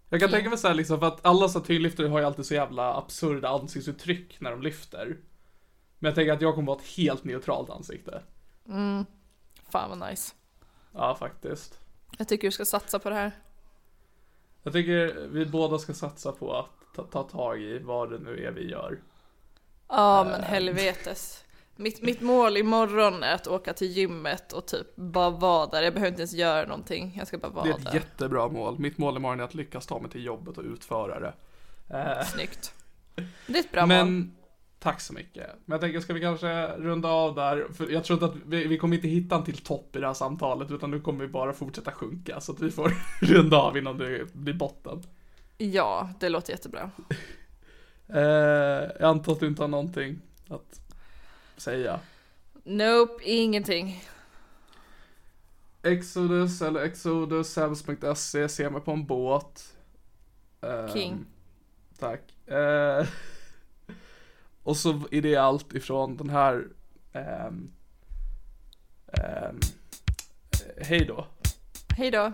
[0.09, 0.37] Jag kan mm.
[0.37, 3.49] tänka mig såhär liksom, för att alla som tyngdlyftare har ju alltid så jävla absurda
[3.49, 5.17] ansiktsuttryck när de lyfter.
[5.99, 8.23] Men jag tänker att jag kommer vara ett helt neutralt ansikte.
[8.67, 9.05] Mm.
[9.69, 10.33] Fan vad nice.
[10.93, 11.79] Ja, faktiskt.
[12.17, 13.31] Jag tycker du ska satsa på det här.
[14.63, 18.45] Jag tycker vi båda ska satsa på att ta, ta tag i vad det nu
[18.45, 18.99] är vi gör.
[19.87, 21.43] Ja, men helvetes.
[21.75, 25.81] Mitt, mitt mål imorgon är att åka till gymmet och typ bara vara där.
[25.81, 27.13] Jag behöver inte ens göra någonting.
[27.17, 27.71] Jag ska bara vara där.
[27.71, 27.93] Det är ett där.
[27.93, 28.79] jättebra mål.
[28.79, 31.33] Mitt mål imorgon är att lyckas ta mig till jobbet och utföra det.
[31.97, 32.23] Eh.
[32.25, 32.73] Snyggt.
[33.47, 34.27] Det är ett bra Men, mål.
[34.79, 35.47] Tack så mycket.
[35.65, 37.67] Men jag tänker, ska vi kanske runda av där?
[37.73, 40.07] För jag tror inte att vi, vi kommer inte hitta en till topp i det
[40.07, 42.39] här samtalet, utan nu kommer vi bara fortsätta sjunka.
[42.41, 45.03] Så att vi får runda av innan det blir botten.
[45.57, 46.91] Ja, det låter jättebra.
[48.07, 48.21] eh,
[48.99, 50.19] jag antar att du inte har någonting
[50.49, 50.80] att
[51.61, 51.99] säga?
[52.63, 54.03] Nope, ingenting.
[55.83, 59.75] Exodus eller exodushems.se ser mig på en båt.
[60.93, 61.13] King.
[61.13, 61.25] Um,
[61.99, 62.21] tack.
[62.51, 63.07] Uh,
[64.63, 66.67] och så är det allt ifrån den här
[67.13, 67.71] um,
[69.07, 69.59] um,
[70.77, 71.27] Hej då.
[71.97, 72.33] Hej då.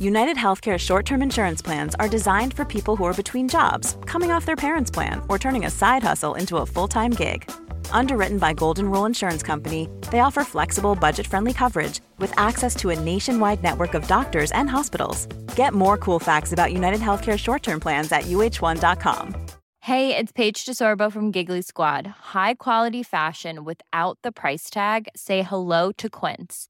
[0.00, 4.30] United Healthcare short term insurance plans are designed for people who are between jobs, coming
[4.30, 7.44] off their parents' plan, or turning a side hustle into a full time gig.
[7.92, 12.88] Underwritten by Golden Rule Insurance Company, they offer flexible, budget friendly coverage with access to
[12.88, 15.26] a nationwide network of doctors and hospitals.
[15.54, 19.36] Get more cool facts about United Healthcare short term plans at uh1.com.
[19.80, 22.06] Hey, it's Paige DeSorbo from Giggly Squad.
[22.32, 25.08] High quality fashion without the price tag?
[25.14, 26.69] Say hello to Quince.